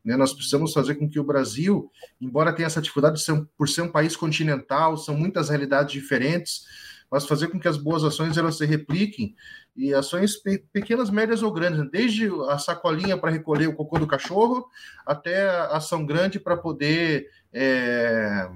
Né? 0.04 0.14
Nós 0.14 0.34
precisamos 0.34 0.74
fazer 0.74 0.96
com 0.96 1.08
que 1.08 1.18
o 1.18 1.24
Brasil, 1.24 1.90
embora 2.20 2.52
tenha 2.52 2.66
essa 2.66 2.82
dificuldade 2.82 3.16
de 3.16 3.22
ser, 3.22 3.46
por 3.56 3.66
ser 3.66 3.80
um 3.80 3.90
país 3.90 4.14
continental, 4.14 4.98
são 4.98 5.16
muitas 5.16 5.48
realidades 5.48 5.90
diferentes, 5.90 6.66
mas 7.10 7.24
fazer 7.24 7.48
com 7.48 7.58
que 7.58 7.68
as 7.68 7.78
boas 7.78 8.04
ações 8.04 8.36
elas 8.36 8.58
se 8.58 8.66
repliquem 8.66 9.34
e 9.74 9.94
ações 9.94 10.36
pe 10.36 10.58
pequenas, 10.70 11.08
médias 11.08 11.42
ou 11.42 11.50
grandes, 11.50 11.78
né? 11.78 11.88
desde 11.90 12.28
a 12.50 12.58
sacolinha 12.58 13.16
para 13.16 13.30
recolher 13.30 13.68
o 13.68 13.74
cocô 13.74 13.98
do 13.98 14.06
cachorro 14.06 14.66
até 15.06 15.48
a 15.48 15.78
ação 15.78 16.04
grande 16.04 16.38
para 16.38 16.58
poder 16.58 17.30
é, 17.50 18.50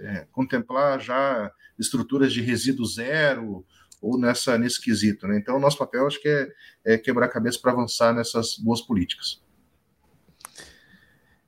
é, 0.00 0.26
contemplar 0.32 1.00
já 1.00 1.52
estruturas 1.78 2.32
de 2.32 2.40
resíduo 2.40 2.86
zero 2.86 3.64
ou 4.00 4.18
nessa, 4.18 4.56
nesse 4.58 4.80
quesito. 4.80 5.26
Né? 5.26 5.38
Então, 5.38 5.56
o 5.56 5.60
nosso 5.60 5.78
papel 5.78 6.06
acho 6.06 6.20
que 6.20 6.28
é, 6.28 6.94
é 6.94 6.98
quebrar 6.98 7.28
cabeça 7.28 7.58
para 7.60 7.72
avançar 7.72 8.12
nessas 8.12 8.56
boas 8.58 8.80
políticas. 8.80 9.42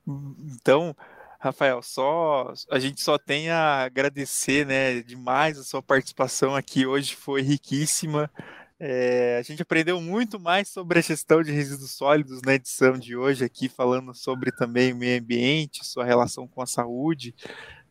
Então, 0.06 0.94
Rafael, 1.38 1.82
só 1.82 2.52
a 2.70 2.78
gente 2.78 3.00
só 3.00 3.16
tem 3.16 3.50
a 3.50 3.84
agradecer, 3.84 4.66
né, 4.66 5.00
demais 5.02 5.58
a 5.58 5.64
sua 5.64 5.82
participação 5.82 6.54
aqui 6.54 6.86
hoje 6.86 7.14
foi 7.14 7.42
riquíssima. 7.42 8.30
É, 8.82 9.36
a 9.38 9.42
gente 9.42 9.60
aprendeu 9.60 10.00
muito 10.00 10.40
mais 10.40 10.68
sobre 10.68 10.98
a 10.98 11.02
gestão 11.02 11.42
de 11.42 11.52
resíduos 11.52 11.90
sólidos 11.92 12.40
na 12.42 12.54
edição 12.54 12.98
de 12.98 13.14
hoje 13.14 13.44
aqui, 13.44 13.68
falando 13.68 14.14
sobre 14.14 14.50
também 14.50 14.92
o 14.92 14.96
meio 14.96 15.20
ambiente, 15.20 15.84
sua 15.84 16.04
relação 16.04 16.48
com 16.48 16.62
a 16.62 16.66
saúde 16.66 17.34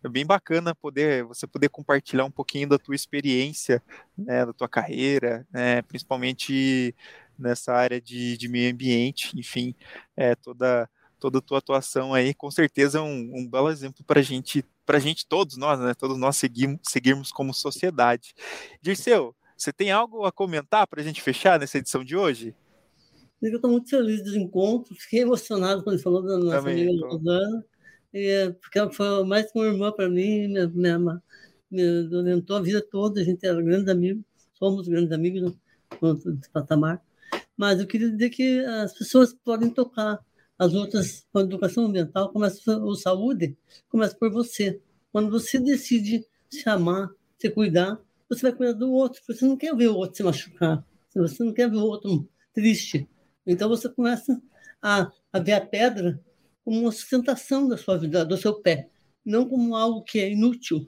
é 0.03 0.09
bem 0.09 0.25
bacana 0.25 0.73
poder 0.73 1.23
você 1.23 1.45
poder 1.45 1.69
compartilhar 1.69 2.25
um 2.25 2.31
pouquinho 2.31 2.69
da 2.69 2.77
tua 2.77 2.95
experiência, 2.95 3.81
né, 4.17 4.45
da 4.45 4.53
tua 4.53 4.67
carreira, 4.67 5.45
né, 5.51 5.81
principalmente 5.81 6.95
nessa 7.37 7.73
área 7.73 8.01
de, 8.01 8.37
de 8.37 8.47
meio 8.47 8.71
ambiente, 8.71 9.37
enfim, 9.37 9.75
é, 10.15 10.35
toda 10.35 10.89
toda 11.19 11.39
a 11.39 11.41
tua 11.41 11.57
atuação 11.57 12.13
aí, 12.13 12.33
com 12.33 12.49
certeza 12.49 12.99
é 12.99 13.01
um, 13.01 13.31
um 13.35 13.47
belo 13.47 13.69
exemplo 13.69 14.03
para 14.05 14.21
gente, 14.21 14.63
para 14.85 14.99
gente 14.99 15.27
todos 15.27 15.57
nós, 15.57 15.77
né, 15.79 15.93
todos 15.93 16.17
nós 16.17 16.37
seguimos, 16.37 16.79
seguirmos 16.83 17.31
como 17.31 17.53
sociedade. 17.53 18.33
Dirceu, 18.81 19.35
você 19.55 19.73
tem 19.73 19.91
algo 19.91 20.23
a 20.23 20.31
comentar 20.31 20.87
para 20.87 21.01
a 21.01 21.03
gente 21.03 21.21
fechar 21.21 21.59
nessa 21.59 21.77
edição 21.77 22.03
de 22.03 22.15
hoje? 22.15 22.55
Eu 23.41 23.55
estou 23.55 23.69
muito 23.69 23.89
feliz 23.89 24.23
do 24.23 24.37
encontro, 24.37 24.95
fiquei 24.95 25.21
emocionado 25.21 25.83
quando 25.83 26.01
falou 26.01 26.21
da 26.21 26.37
nossa 26.37 26.57
Também, 26.57 26.87
amiga 26.87 27.07
Rosana. 27.07 27.65
E, 28.13 28.51
porque 28.61 28.79
ela 28.79 28.91
foi 28.91 29.23
mais 29.23 29.51
que 29.51 29.57
uma 29.57 29.67
irmã 29.67 29.91
para 29.91 30.09
mim, 30.09 30.47
me, 30.47 30.67
me, 30.67 31.21
me 31.69 32.15
orientou 32.15 32.57
a 32.57 32.61
vida 32.61 32.81
toda, 32.81 33.21
a 33.21 33.23
gente 33.23 33.45
era 33.45 33.61
grandes 33.61 33.87
amigos, 33.87 34.23
somos 34.53 34.87
grandes 34.87 35.11
amigos 35.11 35.41
no, 36.01 36.13
no 36.13 36.39
patamar. 36.51 37.03
Mas 37.55 37.79
eu 37.79 37.87
queria 37.87 38.09
dizer 38.09 38.29
que 38.29 38.59
as 38.65 38.97
pessoas 38.97 39.33
podem 39.33 39.69
tocar 39.69 40.19
as 40.57 40.73
outras, 40.73 41.25
a 41.33 41.39
educação 41.39 41.85
ambiental, 41.85 42.31
começa 42.31 42.59
a 42.75 42.95
saúde, 42.95 43.57
começa 43.87 44.15
por 44.15 44.31
você. 44.31 44.81
Quando 45.11 45.29
você 45.29 45.59
decide 45.59 46.25
se 46.49 46.67
amar, 46.69 47.09
se 47.37 47.49
cuidar, 47.49 47.99
você 48.27 48.43
vai 48.43 48.53
cuidar 48.53 48.73
do 48.73 48.91
outro, 48.91 49.21
porque 49.21 49.39
você 49.39 49.45
não 49.45 49.57
quer 49.57 49.75
ver 49.75 49.87
o 49.87 49.95
outro 49.95 50.17
se 50.17 50.23
machucar, 50.23 50.85
você 51.15 51.43
não 51.43 51.53
quer 51.53 51.69
ver 51.69 51.77
o 51.77 51.85
outro 51.85 52.29
triste. 52.53 53.07
Então 53.45 53.69
você 53.69 53.89
começa 53.89 54.41
a, 54.81 55.11
a 55.31 55.39
ver 55.39 55.53
a 55.53 55.65
pedra 55.65 56.19
como 56.69 56.81
uma 56.81 56.91
sustentação 56.91 57.67
da 57.67 57.75
sua 57.75 57.97
vida, 57.97 58.23
do 58.23 58.37
seu 58.37 58.53
pé, 58.61 58.91
não 59.25 59.49
como 59.49 59.75
algo 59.75 60.03
que 60.03 60.19
é 60.19 60.29
inútil. 60.29 60.87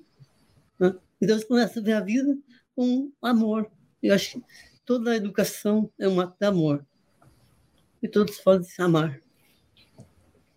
Né? 0.79 0.95
Então 1.19 1.35
você 1.35 1.43
começa 1.43 1.79
a 1.79 1.81
ver 1.81 1.93
a 1.93 2.01
vida 2.01 2.37
com 2.75 3.11
amor. 3.19 3.67
Eu 3.99 4.13
acho 4.13 4.33
que 4.33 4.45
toda 4.85 5.09
a 5.09 5.15
educação 5.15 5.91
é 5.97 6.07
um 6.07 6.21
ato 6.21 6.37
de 6.39 6.45
amor. 6.45 6.85
E 7.99 8.07
todos 8.07 8.37
podem 8.37 8.61
se 8.61 8.79
amar. 8.79 9.19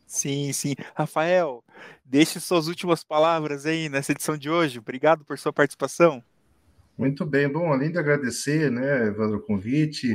Sim, 0.06 0.52
sim. 0.52 0.74
Rafael, 0.94 1.64
deixe 2.04 2.38
suas 2.38 2.68
últimas 2.68 3.02
palavras 3.02 3.64
aí 3.64 3.88
nessa 3.88 4.12
edição 4.12 4.36
de 4.36 4.50
hoje. 4.50 4.78
Obrigado 4.78 5.24
por 5.24 5.38
sua 5.38 5.54
participação. 5.54 6.22
Muito 6.98 7.24
bem. 7.24 7.50
Bom, 7.50 7.72
além 7.72 7.90
de 7.90 7.96
agradecer, 7.96 8.70
né, 8.70 9.06
Evandro, 9.06 9.38
o 9.38 9.42
convite, 9.42 10.14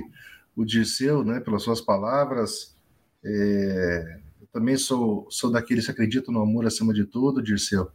o 0.56 0.63
Dirceu, 0.63 1.24
né, 1.24 1.39
pelas 1.39 1.63
suas 1.63 1.82
palavras. 1.82 2.78
É, 3.26 4.29
também 4.52 4.78
sou, 4.78 5.28
sou 5.30 5.52
daqueles 5.52 5.86
que 5.86 5.92
acreditam 5.92 6.34
no 6.34 6.42
amor 6.42 6.66
acima 6.66 6.94
de 6.94 7.06
tudo, 7.06 7.42
Dirceu. 7.42 7.92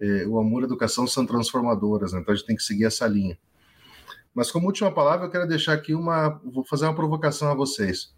É, 0.00 0.26
o 0.26 0.38
amor 0.38 0.62
e 0.62 0.64
a 0.64 0.66
educação 0.66 1.06
são 1.06 1.26
transformadoras, 1.26 2.12
né, 2.12 2.20
então 2.20 2.32
a 2.32 2.36
gente 2.36 2.46
tem 2.46 2.56
que 2.56 2.62
seguir 2.62 2.84
essa 2.84 3.06
linha. 3.06 3.38
Mas 4.34 4.50
como 4.50 4.66
última 4.66 4.92
palavra, 4.92 5.26
eu 5.26 5.30
quero 5.30 5.46
deixar 5.46 5.74
aqui 5.74 5.94
uma. 5.94 6.40
Vou 6.44 6.64
fazer 6.64 6.84
uma 6.84 6.94
provocação 6.94 7.50
a 7.50 7.54
vocês 7.54 8.14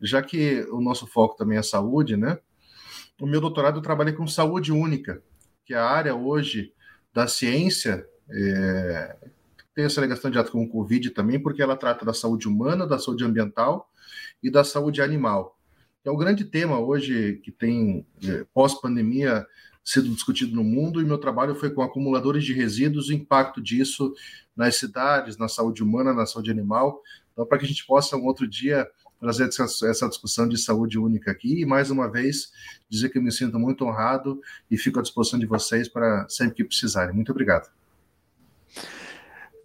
já 0.00 0.22
que 0.22 0.66
o 0.70 0.80
nosso 0.80 1.06
foco 1.06 1.36
também 1.36 1.58
é 1.58 1.62
saúde, 1.62 2.16
né? 2.16 2.38
O 3.20 3.26
meu 3.26 3.40
doutorado 3.40 3.78
eu 3.78 3.82
trabalhei 3.82 4.14
com 4.14 4.26
saúde 4.26 4.72
única, 4.72 5.22
que 5.64 5.74
é 5.74 5.76
a 5.76 5.84
área 5.84 6.14
hoje 6.14 6.72
da 7.12 7.26
ciência 7.26 8.06
é, 8.30 9.16
tem 9.74 9.84
essa 9.84 10.00
ligação 10.00 10.30
direta 10.30 10.50
com 10.50 10.62
o 10.62 10.68
Covid 10.68 11.10
também, 11.10 11.38
porque 11.38 11.62
ela 11.62 11.76
trata 11.76 12.04
da 12.04 12.14
saúde 12.14 12.48
humana, 12.48 12.86
da 12.86 12.98
saúde 12.98 13.24
ambiental 13.24 13.90
e 14.42 14.50
da 14.50 14.64
saúde 14.64 15.02
animal. 15.02 15.58
É 16.04 16.10
o 16.10 16.16
grande 16.16 16.44
tema 16.44 16.78
hoje 16.78 17.40
que 17.42 17.50
tem, 17.50 18.06
é, 18.24 18.44
pós-pandemia, 18.54 19.46
sido 19.84 20.08
discutido 20.08 20.54
no 20.54 20.64
mundo, 20.64 21.00
e 21.00 21.04
meu 21.04 21.18
trabalho 21.18 21.54
foi 21.54 21.70
com 21.70 21.82
acumuladores 21.82 22.44
de 22.44 22.54
resíduos, 22.54 23.08
o 23.08 23.12
impacto 23.12 23.60
disso 23.60 24.14
nas 24.56 24.76
cidades, 24.76 25.36
na 25.36 25.48
saúde 25.48 25.82
humana, 25.82 26.14
na 26.14 26.24
saúde 26.26 26.50
animal. 26.50 27.02
Então, 27.32 27.44
para 27.44 27.58
que 27.58 27.64
a 27.64 27.68
gente 27.68 27.86
possa, 27.86 28.16
um 28.16 28.24
outro 28.24 28.48
dia, 28.48 28.88
trazer 29.20 29.48
essa 29.48 30.08
discussão 30.08 30.48
de 30.48 30.56
saúde 30.56 30.98
única 30.98 31.30
aqui 31.30 31.60
e, 31.60 31.66
mais 31.66 31.90
uma 31.90 32.10
vez, 32.10 32.50
dizer 32.88 33.10
que 33.10 33.18
eu 33.18 33.22
me 33.22 33.30
sinto 33.30 33.58
muito 33.58 33.84
honrado 33.84 34.40
e 34.70 34.78
fico 34.78 34.98
à 34.98 35.02
disposição 35.02 35.38
de 35.38 35.44
vocês 35.44 35.86
para 35.88 36.26
sempre 36.28 36.56
que 36.56 36.64
precisarem. 36.64 37.14
Muito 37.14 37.30
obrigado. 37.30 37.70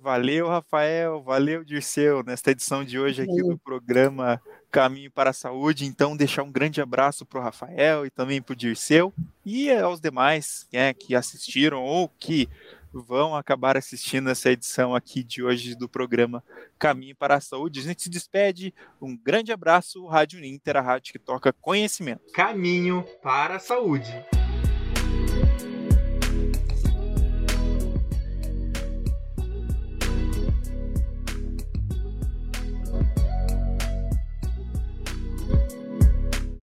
Valeu, 0.01 0.47
Rafael. 0.47 1.23
Valeu, 1.23 1.63
Dirceu, 1.63 2.21
nesta 2.23 2.51
edição 2.51 2.83
de 2.83 2.99
hoje 2.99 3.21
aqui 3.21 3.41
do 3.41 3.57
programa 3.57 4.39
Caminho 4.75 5.09
para 5.09 5.29
a 5.29 5.33
Saúde. 5.33 5.85
Então, 5.85 6.17
deixar 6.17 6.43
um 6.43 6.51
grande 6.51 6.81
abraço 6.81 7.25
para 7.25 7.39
o 7.39 7.41
Rafael 7.41 8.05
e 8.05 8.09
também 8.09 8.41
para 8.41 8.51
o 8.51 8.55
Dirceu 8.57 9.13
e 9.45 9.71
aos 9.71 10.01
demais 10.01 10.67
né, 10.73 10.93
que 10.93 11.15
assistiram 11.15 11.81
ou 11.81 12.09
que 12.09 12.49
vão 12.91 13.37
acabar 13.37 13.77
assistindo 13.77 14.29
essa 14.29 14.51
edição 14.51 14.93
aqui 14.93 15.23
de 15.23 15.41
hoje 15.41 15.75
do 15.75 15.87
programa 15.87 16.43
Caminho 16.77 17.15
para 17.15 17.35
a 17.35 17.41
Saúde. 17.41 17.79
A 17.79 17.83
gente 17.83 18.03
se 18.03 18.09
despede. 18.09 18.73
Um 19.01 19.15
grande 19.15 19.53
abraço, 19.53 20.05
Rádio 20.07 20.41
Ninter, 20.41 20.75
a 20.75 20.81
rádio 20.81 21.13
que 21.13 21.19
toca 21.19 21.53
conhecimento. 21.53 22.33
Caminho 22.33 23.05
para 23.23 23.55
a 23.55 23.59
Saúde. 23.59 24.11